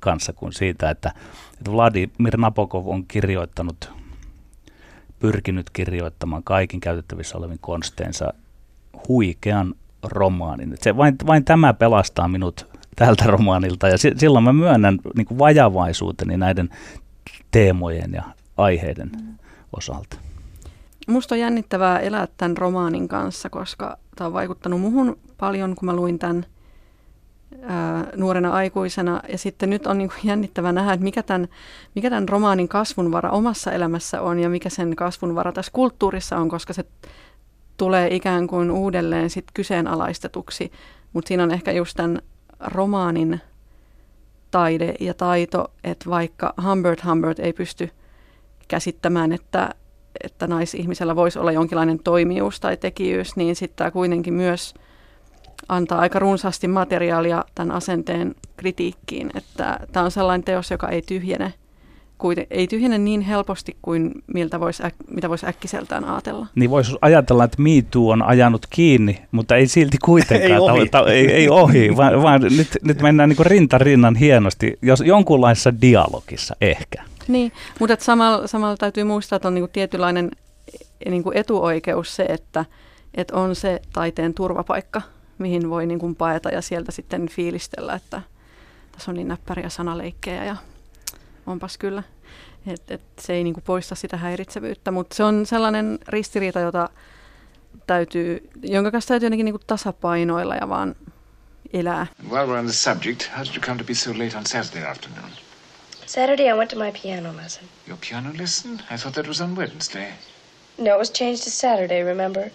[0.00, 1.12] kanssa kuin siitä, että,
[1.60, 3.92] että Vladimir Nabokov on kirjoittanut
[5.18, 8.32] pyrkinyt kirjoittamaan kaikin käytettävissä olevin konsteensa
[9.08, 10.74] huikean romaanin.
[10.80, 16.36] se vain, vain tämä pelastaa minut tältä romaanilta ja silloin mä myönnän niin kuin vajavaisuuteni
[16.36, 16.70] näiden
[17.50, 18.22] teemojen ja
[18.56, 19.10] aiheiden
[19.76, 20.16] osalta.
[21.06, 25.96] Musta on jännittävää elää tämän romaanin kanssa, koska tämä on vaikuttanut muhun paljon, kun mä
[25.96, 26.46] luin tämän
[27.62, 29.20] ää, nuorena aikuisena.
[29.28, 31.48] Ja sitten nyt on niin kuin jännittävää nähdä, että mikä tämän,
[31.94, 36.72] mikä tämän romaanin kasvunvara omassa elämässä on ja mikä sen kasvunvara tässä kulttuurissa on, koska
[36.72, 36.84] se
[37.76, 40.72] tulee ikään kuin uudelleen sit kyseenalaistetuksi.
[41.12, 42.18] Mutta siinä on ehkä just tämän
[42.60, 43.40] romaanin
[44.50, 47.90] taide ja taito, että vaikka Humbert Humbert ei pysty
[48.68, 49.74] käsittämään, että,
[50.24, 54.74] että naisihmisellä voisi olla jonkinlainen toimijuus tai tekijyys, niin sitten tämä kuitenkin myös–
[55.68, 59.30] antaa aika runsaasti materiaalia tämän asenteen kritiikkiin.
[59.34, 61.52] Että tämä on sellainen teos, joka ei tyhjene,
[62.18, 66.46] kuiten, ei tyhjene niin helposti kuin miltä vois, äk, mitä voisi äkkiseltään ajatella.
[66.54, 70.52] Niin voisi ajatella, että Me Too on ajanut kiinni, mutta ei silti kuitenkaan.
[70.52, 70.88] ei, ohi.
[70.88, 75.80] Ta, ei, ei ohi, vaan, vaan nyt, nyt mennään niin rinta rinnan hienosti, jos jonkunlaisessa
[75.80, 77.02] dialogissa ehkä.
[77.28, 80.30] Niin, mutta samalla, samalla täytyy muistaa, että on niin tietynlainen
[81.10, 82.64] niin etuoikeus se, että,
[83.14, 85.02] että on se taiteen turvapaikka–
[85.38, 88.22] mihin voi niin kuin paeta ja sieltä sitten fiilistellä, että
[88.92, 90.56] tässä on niin näppäriä sanaleikkejä ja
[91.46, 92.02] onpas kyllä.
[92.66, 96.88] Et, et se ei niin kuin poista sitä häiritsevyyttä, mutta se on sellainen ristiriita, jota
[97.86, 100.96] täytyy, jonka kanssa täytyy jotenkin niin kuin tasapainoilla ja vaan
[101.72, 102.06] elää.
[102.28, 104.90] While we're on the subject, how did you come to be so late on Saturday
[104.90, 105.30] afternoon?
[106.06, 107.64] Saturday I went to my piano lesson.
[107.88, 108.72] Your piano lesson?
[108.74, 110.12] I thought that was on Wednesday.
[110.78, 112.50] No, it was changed to Saturday, remember?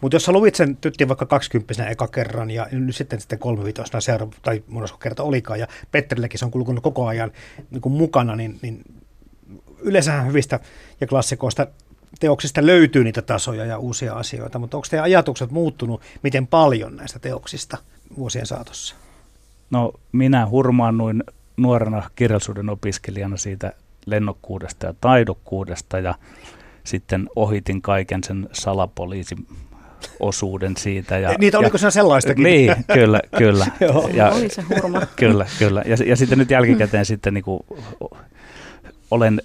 [0.00, 4.00] Mutta jos sä luvit sen tyttiin vaikka 20 eka kerran ja nyt sitten sitten kolmevitosena
[4.00, 7.32] seuraava, tai monesko kerta olikaan, ja Petterilläkin se on kulkunut koko ajan
[7.70, 8.84] niin kuin mukana, niin, niin
[9.78, 10.60] yleensähän hyvistä
[11.00, 11.66] ja klassikoista
[12.20, 17.18] teoksista löytyy niitä tasoja ja uusia asioita, mutta onko teidän ajatukset muuttunut miten paljon näistä
[17.18, 17.78] teoksista
[18.16, 18.94] vuosien saatossa?
[19.70, 21.24] No minä hurmaannuin
[21.56, 23.72] nuorena kirjallisuuden opiskelijana siitä
[24.06, 26.14] lennokkuudesta ja taidokkuudesta ja
[26.84, 29.46] sitten ohitin kaiken sen salapoliisin
[30.20, 31.18] osuuden siitä.
[31.18, 32.42] Ja, Niitä oliko siinä sellaistakin?
[32.44, 33.66] Niin, kyllä, kyllä.
[34.14, 35.00] ja, Oli se hurma.
[35.16, 35.82] Kyllä, kyllä.
[35.86, 37.60] Ja, ja sitten nyt jälkikäteen sitten niin kuin,
[39.10, 39.42] olen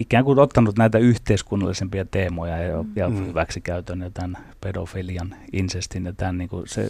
[0.00, 3.26] ikään kuin ottanut näitä yhteiskunnallisempia teemoja ja, ja mm.
[3.26, 6.88] hyväksikäytön ja tämän pedofilian, insestin ja tämän niin kuin se,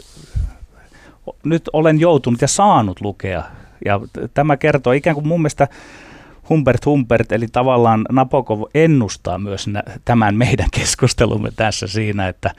[1.45, 3.43] nyt olen joutunut ja saanut lukea.
[3.85, 4.01] Ja
[4.35, 5.69] tämä kertoo ikään kuin mun mielestä
[6.49, 12.51] Humbert Humbert, eli tavallaan Napokov ennustaa myös nä- tämän meidän keskustelumme tässä siinä, että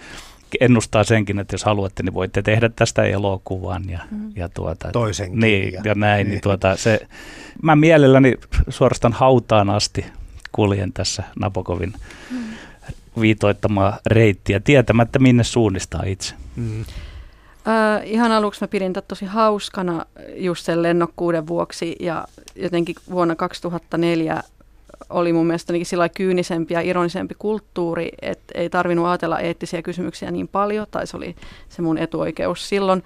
[0.59, 4.31] ennustaa senkin, että jos haluatte, niin voitte tehdä tästä elokuvan ja, mm.
[4.35, 5.39] ja tuota, toisenkin.
[5.39, 6.25] Niin, ja, ja näin.
[6.25, 6.31] Niin.
[6.31, 7.07] Niin tuota, se,
[7.61, 8.35] mä mielelläni
[8.69, 10.05] suorastaan hautaan asti
[10.51, 11.93] kuljen tässä Napokovin
[12.31, 12.37] mm.
[13.21, 16.35] viitoittamaa reittiä tietämättä minne suunnistaa itse.
[16.55, 16.85] Mm.
[17.67, 20.05] Äh, ihan aluksi mä pidin tätä tosi hauskana
[20.35, 24.43] just sen lennokkuuden vuoksi ja jotenkin vuonna 2004
[25.09, 30.47] oli mun mielestä sillä kyynisempi ja ironisempi kulttuuri, että ei tarvinnut ajatella eettisiä kysymyksiä niin
[30.47, 31.35] paljon, tai se oli
[31.69, 33.03] se mun etuoikeus silloin.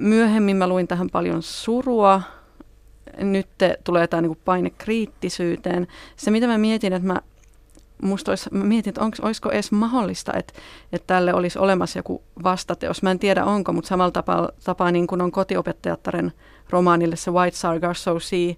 [0.00, 2.22] Myöhemmin mä luin tähän paljon surua,
[3.18, 3.48] nyt
[3.84, 5.86] tulee tämä niinku paine kriittisyyteen.
[6.16, 7.20] Se mitä mä mietin, että mä
[8.02, 10.52] musta olisi, mä mietin, että onko, olisiko edes mahdollista, että,
[10.92, 13.02] että tälle olisi olemassa joku vastateos.
[13.02, 16.32] Mä en tiedä onko, mutta samalla tapaa, tapaa niin kuin on kotiopettajattaren
[16.70, 18.54] romaanille se White Sargasso Sea,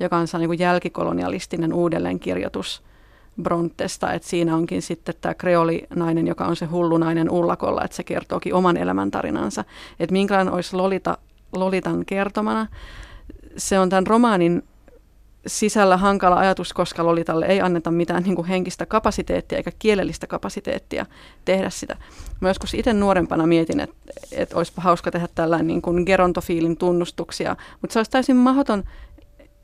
[0.00, 2.82] joka on niin kuin jälkikolonialistinen uudelleenkirjoitus
[3.42, 8.04] Brontesta, että siinä onkin sitten tämä kreolinainen, joka on se hullu nainen ullakolla, että se
[8.04, 9.64] kertookin oman elämäntarinansa.
[10.00, 11.18] Että minkälainen olisi Lolita,
[11.52, 12.66] Lolitan kertomana.
[13.56, 14.62] Se on tämän romaanin
[15.46, 21.06] sisällä hankala ajatus, koska Lolitalle ei anneta mitään niin kuin henkistä kapasiteettia eikä kielellistä kapasiteettia
[21.44, 21.96] tehdä sitä.
[22.40, 23.96] Mä joskus itse nuorempana mietin, että,
[24.32, 28.84] että olisipa hauska tehdä tällainen niin kuin gerontofiilin tunnustuksia, mutta se olisi täysin mahdoton,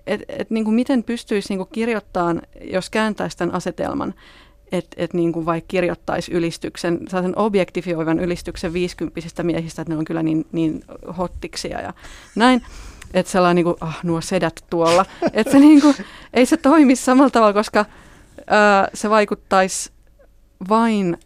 [0.07, 4.15] että et, niin kuin miten pystyisi niin kuin kirjoittamaan, jos kääntäisi tämän asetelman,
[4.73, 10.05] että et niin kuin vaikka kirjoittaisi ylistyksen, sellaisen objektifioivan ylistyksen viisikymppisistä miehistä, että ne on
[10.05, 10.85] kyllä niin, niin
[11.19, 11.93] hottiksia ja
[12.37, 12.63] näin
[13.15, 15.05] että sellainen niin kuin, ah, nuo sedät tuolla.
[15.33, 15.95] että se niin kuin,
[16.35, 17.85] ei se toimi samalla tavalla, koska
[18.47, 19.91] ää, se vaikuttaisi
[20.69, 21.19] vain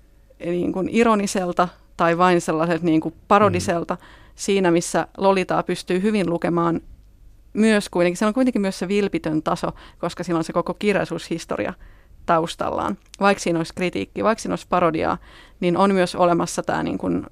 [0.45, 4.01] niin kuin ironiselta tai vain sellaiset niin kuin parodiselta mm.
[4.35, 6.81] siinä, missä Lolitaa pystyy hyvin lukemaan
[7.53, 8.17] myös kuitenkin.
[8.17, 9.69] Se on kuitenkin myös se vilpitön taso,
[9.99, 11.75] koska siinä on se koko kirjallisuushistoria
[12.27, 12.99] taustallaan.
[13.21, 15.19] Vaikka siinä olisi kritiikki, vaikka siinä olisi parodiaa,
[15.61, 17.27] niin on myös olemassa tämä niin kuin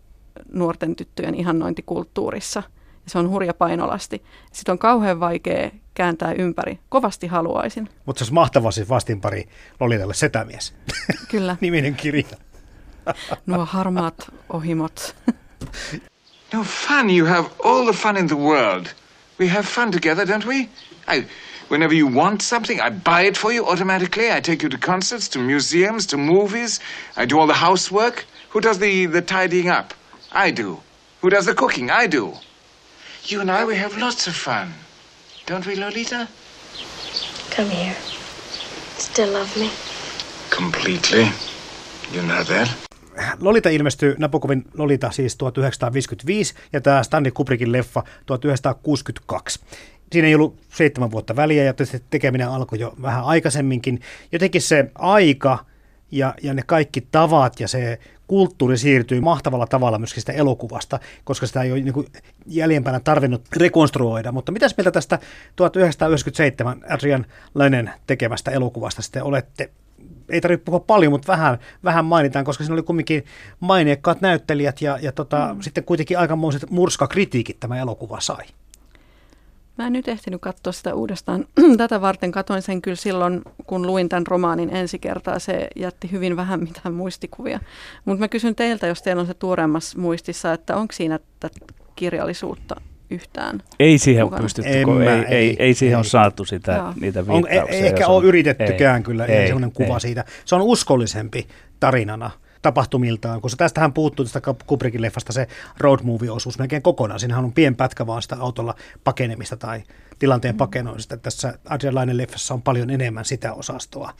[0.52, 2.62] nuorten tyttöjen ihannointikulttuurissa–
[3.06, 4.22] se on hurja painolasti.
[4.52, 6.78] Sitten on kauhean vaikea kääntää ympäri.
[6.88, 7.88] Kovasti haluaisin.
[8.06, 9.48] Mutta se olisi mahtava siis vastinpari
[9.80, 10.74] Lolitalle Setämies.
[11.30, 11.56] Kyllä.
[11.60, 12.36] Niminen kirja.
[13.46, 15.16] Nuo harmaat ohimot.
[16.52, 18.86] no fun, you have all the fun in the world.
[19.40, 20.68] We have fun together, don't we?
[21.08, 21.26] I,
[21.70, 24.30] whenever you want something, I buy it for you automatically.
[24.30, 26.80] I take you to concerts, to museums, to movies.
[27.16, 28.24] I do all the housework.
[28.50, 29.92] Who does the, the tidying up?
[30.32, 30.78] I do.
[31.20, 31.90] Who does the cooking?
[31.90, 32.32] I do.
[33.32, 34.74] You and I, we have lots of fun.
[35.50, 36.26] Don't we, Lolita?
[37.56, 37.96] Come here.
[38.98, 39.70] Still love me?
[40.56, 41.28] Completely.
[42.14, 42.68] You know that.
[43.40, 49.60] Lolita ilmestyi, Nabokovin Lolita siis 1955 ja tämä Stanley Kubrickin leffa 1962.
[50.12, 51.74] Siinä ei ollut seitsemän vuotta väliä ja
[52.10, 54.00] tekeminen alkoi jo vähän aikaisemminkin.
[54.32, 55.64] Jotenkin se aika
[56.10, 61.46] ja, ja ne kaikki tavat ja se kulttuuri siirtyy mahtavalla tavalla myöskin sitä elokuvasta, koska
[61.46, 62.06] sitä ei ole niin
[62.46, 64.32] jäljempänä tarvinnut rekonstruoida.
[64.32, 65.18] Mutta mitäs mieltä tästä
[65.56, 69.70] 1997 Adrian Lennon tekemästä elokuvasta sitten olette?
[70.28, 73.24] Ei tarvitse puhua paljon, mutta vähän, vähän mainitaan, koska siinä oli kumminkin
[73.60, 75.60] maineikkaat näyttelijät ja, ja tota, mm.
[75.60, 78.44] sitten kuitenkin aikamoiset murskakritiikit tämä elokuva sai.
[79.78, 81.44] Mä en nyt ehtinyt katsoa sitä uudestaan.
[81.76, 85.38] Tätä varten katoin sen kyllä silloin, kun luin tämän romaanin ensi kertaa.
[85.38, 87.60] Se jätti hyvin vähän mitään muistikuvia.
[88.04, 91.58] Mutta mä kysyn teiltä, jos teillä on se tuoreemmassa muistissa, että onko siinä tätä
[91.96, 94.42] kirjallisuutta yhtään Ei siihen mukana?
[94.42, 95.96] pystytty, kun ei, ei, ei, ei siihen ei.
[95.96, 96.92] ole saatu sitä, Joo.
[97.00, 97.62] niitä viittauksia.
[97.62, 100.00] On, ei, ehkä ole yritettykään ei, kyllä, ei, semmoinen kuva ei.
[100.00, 100.24] siitä.
[100.44, 101.46] Se on uskollisempi
[101.80, 102.30] tarinana
[102.64, 105.48] tapahtumiltaan, koska tästähän puuttuu tästä Kubrickin leffasta se
[105.78, 107.20] road movie-osuus melkein kokonaan.
[107.20, 109.82] Siinähän on pien pätkä vaan sitä autolla pakenemista tai
[110.18, 111.16] tilanteen pakenoista.
[111.16, 114.12] Tässä Adrian leffassa on paljon enemmän sitä osastoa.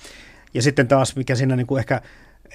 [0.55, 2.01] Ja sitten taas, mikä siinä niin kuin ehkä,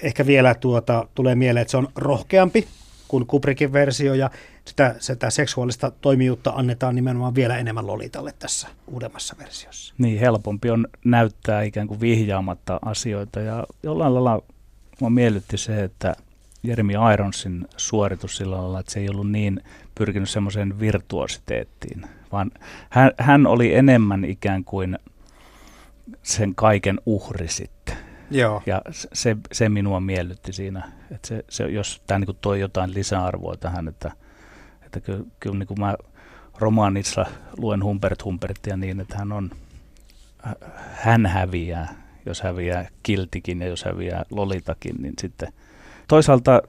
[0.02, 2.68] ehkä vielä tuota, tulee mieleen, että se on rohkeampi
[3.08, 4.30] kuin Kubrickin versio ja
[4.64, 9.94] sitä, sitä seksuaalista toimijuutta annetaan nimenomaan vielä enemmän Lolitalle tässä uudemmassa versiossa.
[9.98, 14.42] Niin, helpompi on näyttää ikään kuin vihjaamatta asioita ja jollain lailla
[15.00, 16.14] mua miellytti se, että
[16.62, 19.60] Jeremy Ironsin suoritus sillä lailla, että se ei ollut niin
[19.94, 22.50] pyrkinyt semmoiseen virtuositeettiin, vaan
[22.90, 24.98] hän, hän oli enemmän ikään kuin
[26.22, 27.96] sen kaiken uhri sitten.
[28.30, 28.62] Joo.
[28.66, 28.82] Ja
[29.12, 33.88] se, se minua miellytti siinä, että se, se, jos tämä niin toi jotain lisäarvoa tähän,
[33.88, 34.12] että,
[34.82, 35.94] että kyllä, kyllä niin kuin mä
[36.58, 37.26] romaanissa
[37.56, 39.50] luen Humbert Humbertia niin, että hän on,
[40.92, 41.94] hän häviää,
[42.26, 45.52] jos häviää Kiltikin ja jos häviää Lolitakin, niin sitten
[46.08, 46.62] toisaalta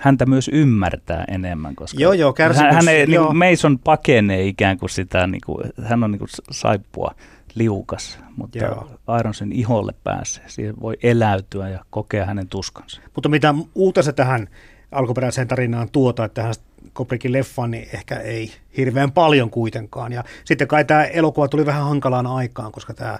[0.00, 3.32] häntä myös ymmärtää enemmän, koska joo, joo, hän, hän ei, joo.
[3.32, 7.14] Niin Mason pakenee ikään kuin sitä, niin kuin, hän on niin kuin saippua
[7.54, 8.90] liukas, mutta Joo.
[9.20, 10.44] Ironsin iholle pääsee.
[10.46, 13.00] Siihen voi eläytyä ja kokea hänen tuskansa.
[13.14, 14.48] Mutta mitä uutta se tähän
[14.92, 16.54] alkuperäiseen tarinaan tuota, että tähän
[16.92, 20.12] Koprikin leffaan, niin ehkä ei hirveän paljon kuitenkaan.
[20.12, 23.18] Ja sitten kai tämä elokuva tuli vähän hankalaan aikaan, koska tämä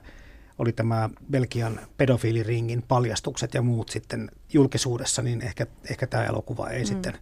[0.61, 6.81] oli tämä Belgian pedofiiliringin paljastukset ja muut sitten julkisuudessa, niin ehkä, ehkä tämä elokuva ei
[6.81, 6.87] mm.
[6.87, 7.15] sitten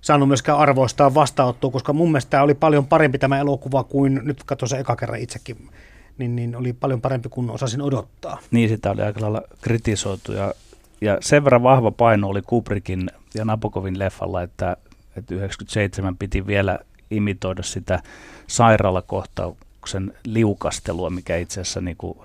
[0.00, 4.44] saanut myöskään arvoistaa vastaanottua, koska mun mielestä tämä oli paljon parempi tämä elokuva kuin nyt
[4.44, 5.70] katsoin se eka kerran itsekin
[6.18, 8.38] niin, niin oli paljon parempi kuin osasin odottaa.
[8.50, 10.54] Niin, sitä oli aika lailla kritisoitu ja,
[11.00, 14.76] ja sen verran vahva paino oli Kubrickin ja Nabokovin leffalla, että,
[15.16, 16.78] että 97 piti vielä
[17.10, 18.02] imitoida sitä
[18.46, 22.18] sairaalakohtauksen liukastelua, mikä itse asiassa niin kuin,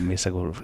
[0.00, 0.54] missä kun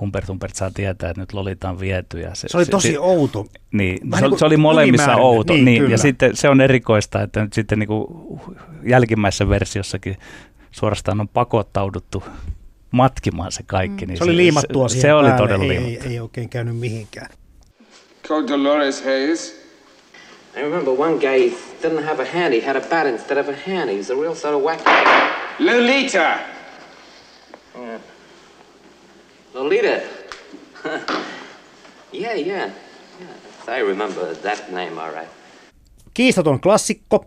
[0.00, 2.20] Humbert Humbert saa tietää, että nyt Lolita on viety.
[2.20, 3.46] Ja se, se oli tosi se, outo.
[3.72, 5.52] Niin, se, oli, se oli molemmissa outo.
[5.52, 8.06] Niin, niin, ja sitten se on erikoista, että nyt sitten niin kuin
[8.82, 10.16] jälkimmäisessä versiossakin
[10.70, 12.24] suorastaan on pakottauduttu
[12.90, 14.06] matkimaan se kaikki.
[14.06, 14.08] Mm.
[14.08, 17.30] Niin se, oli liimattua se, se oli todella ei, ei, ei, oikein käynyt mihinkään.
[18.28, 19.64] Called Dolores Hayes.
[20.56, 21.52] I remember one guy
[21.82, 22.54] didn't have a hand.
[22.54, 23.90] He had a bat instead of a hand.
[23.90, 24.90] He was a real sort of wacky.
[25.58, 26.53] Lolita!
[27.78, 28.00] Yeah.
[29.54, 29.88] Lolita.
[32.20, 32.70] yeah, yeah.
[33.20, 33.78] yeah.
[33.78, 35.30] I remember that name all right.
[36.14, 37.26] Kiistaton klassikko.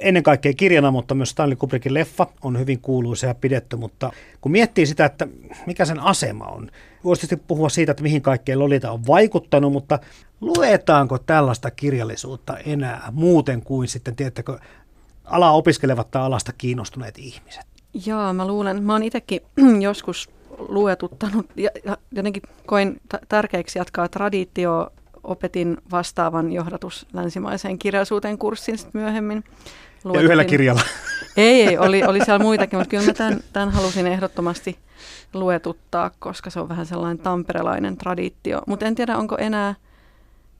[0.00, 4.52] ennen kaikkea kirjana, mutta myös Stanley Kubrickin leffa on hyvin kuuluisa ja pidetty, mutta kun
[4.52, 5.28] miettii sitä, että
[5.66, 6.70] mikä sen asema on,
[7.04, 9.98] voisi tietysti puhua siitä, että mihin kaikkeen Lolita on vaikuttanut, mutta
[10.40, 14.58] luetaanko tällaista kirjallisuutta enää muuten kuin sitten, tiedättekö,
[15.24, 17.71] alaa opiskelevat tai alasta kiinnostuneet ihmiset?
[18.06, 18.82] Joo, mä luulen.
[18.82, 19.40] Mä oon itsekin
[19.80, 21.70] joskus luetuttanut ja,
[22.12, 24.92] jotenkin koin t- tärkeäksi jatkaa traditio
[25.24, 29.44] opetin vastaavan johdatus länsimaiseen kirjallisuuteen kurssin sitten myöhemmin.
[30.04, 30.20] Luettiin.
[30.20, 30.82] Ja yhdellä kirjalla?
[31.36, 34.78] Ei, ei oli, oli siellä muitakin, mutta kyllä mä tämän, tämän halusin ehdottomasti
[35.34, 38.62] luetuttaa, koska se on vähän sellainen tamperelainen traditio.
[38.66, 39.74] Mutta en tiedä, onko enää,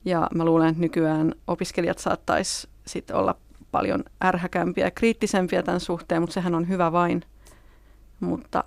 [0.05, 3.35] ja mä luulen, että nykyään opiskelijat saattaisi sitten olla
[3.73, 7.23] paljon ärhäkämpiä ja kriittisempiä tämän suhteen, mutta sehän on hyvä vain.
[8.19, 8.63] Mutta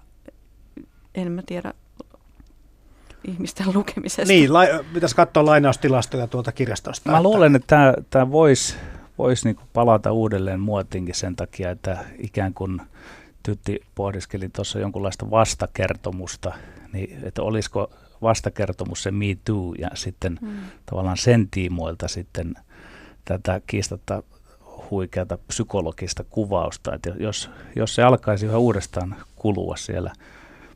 [1.14, 1.74] en mä tiedä,
[3.24, 4.32] ihmisten lukemisesta.
[4.32, 4.60] Niin, la,
[4.94, 7.10] pitäisi katsoa lainaustilastoja tuolta kirjastosta.
[7.10, 7.22] Mä että...
[7.22, 8.76] luulen, että tämä voisi
[9.18, 12.80] vois niinku palata uudelleen muotiinkin sen takia, että ikään kuin
[13.42, 16.52] Tytti pohdiskeli tuossa jonkunlaista vastakertomusta,
[16.92, 17.90] niin että olisiko
[18.22, 20.56] vastakertomus se Me Too ja sitten hmm.
[20.86, 22.54] tavallaan sen tiimoilta sitten
[23.24, 24.22] tätä kiistatta
[24.90, 30.12] huikeata psykologista kuvausta, että jos, jos se alkaisi yhä uudestaan kulua siellä–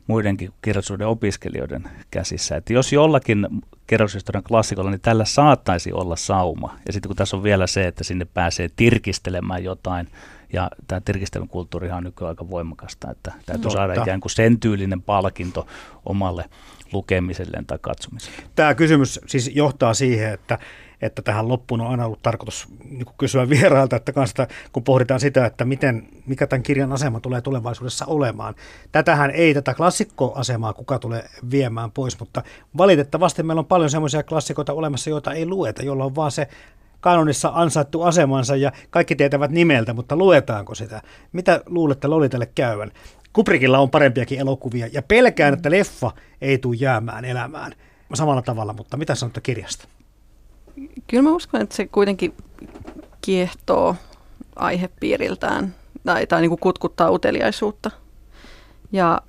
[0.07, 2.55] muidenkin kirjallisuuden opiskelijoiden käsissä.
[2.55, 3.47] Että jos jollakin
[3.87, 6.75] kirjallisuushistorian klassikolla, niin tällä saattaisi olla sauma.
[6.85, 10.07] Ja sitten kun tässä on vielä se, että sinne pääsee tirkistelemään jotain,
[10.53, 13.77] ja tämä tirkistelyn kulttuurihan on nykyään aika voimakasta, että täytyy Totta.
[13.77, 15.67] saada ikään kuin sen tyylinen palkinto
[16.05, 16.45] omalle
[16.93, 18.43] lukemiselleen tai katsomiselle.
[18.55, 20.59] Tämä kysymys siis johtaa siihen, että
[21.01, 25.45] että tähän loppuun on aina ollut tarkoitus niin kysyä vierailta, että kanssa, kun pohditaan sitä,
[25.45, 28.55] että miten, mikä tämän kirjan asema tulee tulevaisuudessa olemaan.
[28.91, 32.43] Tätähän ei tätä klassikkoasemaa kuka tulee viemään pois, mutta
[32.77, 36.47] valitettavasti meillä on paljon semmoisia klassikoita olemassa, joita ei lueta, jolla on vaan se
[36.99, 41.01] kanonissa ansaittu asemansa ja kaikki tietävät nimeltä, mutta luetaanko sitä?
[41.31, 42.91] Mitä luulette Lolitalle käyvän?
[43.33, 47.73] Kubrikilla on parempiakin elokuvia ja pelkään, että leffa ei tule jäämään elämään
[48.13, 49.87] samalla tavalla, mutta mitä sanotte kirjasta?
[51.07, 52.33] Kyllä mä uskon, että se kuitenkin
[53.21, 53.95] kiehtoo
[54.55, 55.75] aihepiiriltään
[56.05, 57.91] tai, tai niin kuin kutkuttaa uteliaisuutta.
[58.91, 59.21] Ja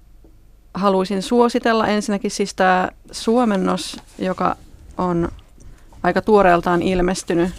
[0.75, 4.57] haluaisin suositella ensinnäkin siis tämä suomennos, joka
[4.99, 5.29] on
[6.03, 7.51] aika tuoreeltaan ilmestynyt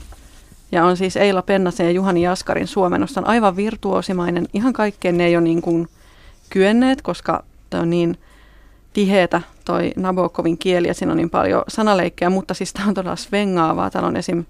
[0.72, 3.22] ja on siis Eila Pennasen ja Juhani Jaskarin suomennosta.
[3.22, 4.48] On aivan virtuosimainen.
[4.54, 5.88] Ihan kaikkeen ne ei ole niin kuin
[6.50, 8.18] kyenneet, koska on niin
[8.94, 13.16] tiheätä toi Nabokovin kieli ja siinä on niin paljon sanaleikkejä, mutta siis tämä on todella
[13.16, 13.90] svengaavaa.
[13.90, 14.46] Täällä on esim.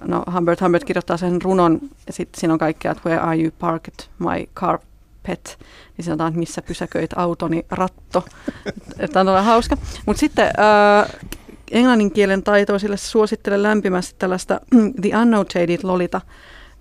[0.00, 3.50] No, Humbert Humbert kirjoittaa sen runon ja sitten siinä on kaikkea, että where are you
[3.58, 5.58] parked my carpet,
[5.96, 8.24] niin sanotaan, että missä pysäköit autoni ratto.
[8.96, 9.76] Tämä on todella hauska.
[10.06, 11.30] Mutta sitten äh,
[11.70, 14.60] englannin kielen taitoisille suosittelen lämpimästi tällaista
[15.02, 16.20] The Annotated Lolita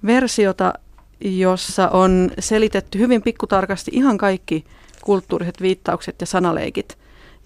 [0.05, 0.73] versiota,
[1.21, 4.65] jossa on selitetty hyvin pikkutarkasti ihan kaikki
[5.03, 6.97] kulttuuriset viittaukset ja sanaleikit.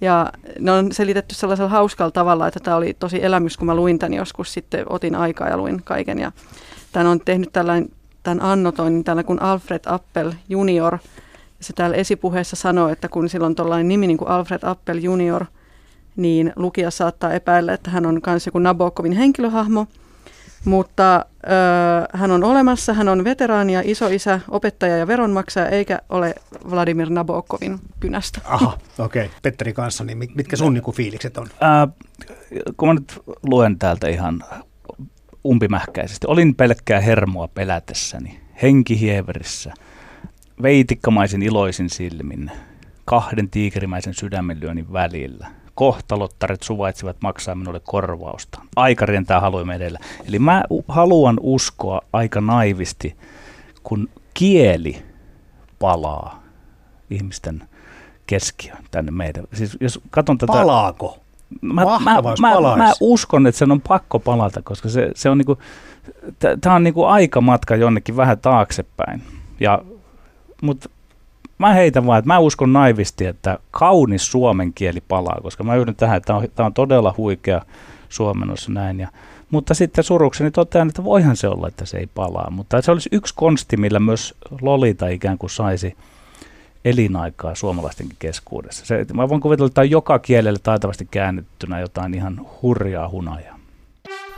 [0.01, 3.99] Ja ne on selitetty sellaisella hauskalla tavalla, että tämä oli tosi elämys, kun mä luin
[3.99, 6.19] tämän joskus, sitten otin aikaa ja luin kaiken.
[6.19, 6.31] Ja
[6.91, 7.89] tämän on tehnyt tällainen,
[8.23, 10.97] tämän annotoinnin täällä kuin Alfred Appel Junior.
[11.59, 15.45] Se täällä esipuheessa sanoo, että kun sillä on tuollainen nimi niin kuin Alfred Appel Junior,
[16.15, 19.87] niin lukija saattaa epäillä, että hän on myös joku Nabokovin henkilöhahmo–
[20.65, 26.35] mutta ö, hän on olemassa, hän on veteraani ja isoisä, opettaja ja veronmaksaja, eikä ole
[26.69, 28.41] Vladimir Nabokovin kynästä.
[28.45, 29.25] Aha, okei.
[29.25, 29.37] Okay.
[29.41, 31.47] Petteri kanssa, niin mitkä sun niinku fiilikset on?
[31.61, 31.87] Ää,
[32.77, 34.43] kun mä nyt luen täältä ihan
[35.45, 36.27] umpimähkäisesti.
[36.27, 39.73] Olin pelkkää hermoa pelätessäni, henkihieverissä,
[40.61, 42.51] veitikkamaisin iloisin silmin,
[43.05, 48.59] kahden tiikerimäisen sydämenlyönnin välillä– kohtalottaret suvaitsivat maksaa minulle korvausta.
[48.75, 49.99] Aika rientää haluamme edellä.
[50.25, 53.17] Eli mä haluan uskoa aika naivisti,
[53.83, 55.05] kun kieli
[55.79, 56.43] palaa
[57.09, 57.63] ihmisten
[58.27, 59.43] keskiöön tänne meidän.
[59.53, 61.19] Siis jos katson tätä, Palaako?
[61.61, 61.99] Mä, mä,
[62.39, 65.57] mä, mä, uskon, että sen on pakko palata, koska se, se on niinku,
[66.61, 69.23] tämä on niinku aikamatka jonnekin vähän taaksepäin.
[69.59, 69.81] Ja,
[70.61, 70.89] mutta
[71.57, 75.95] mä heitän vaan, että mä uskon naivisti, että kaunis suomen kieli palaa, koska mä yhdyn
[75.95, 77.61] tähän, että tämä on, tämä on todella huikea
[78.09, 78.99] suomennos näin.
[78.99, 79.07] Ja,
[79.51, 82.49] mutta sitten surukseni totean, että voihan se olla, että se ei palaa.
[82.49, 85.97] Mutta se olisi yksi konsti, millä myös Lolita ikään kuin saisi
[86.85, 88.85] elinaikaa suomalaistenkin keskuudessa.
[88.85, 93.59] Se, mä voin kuvitella, että tämä on joka kielelle taitavasti käännettynä jotain ihan hurjaa hunajaa.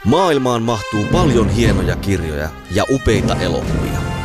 [0.05, 4.24] Maailmaan mahtuu paljon hienoja kirjoja ja upeita elokuvia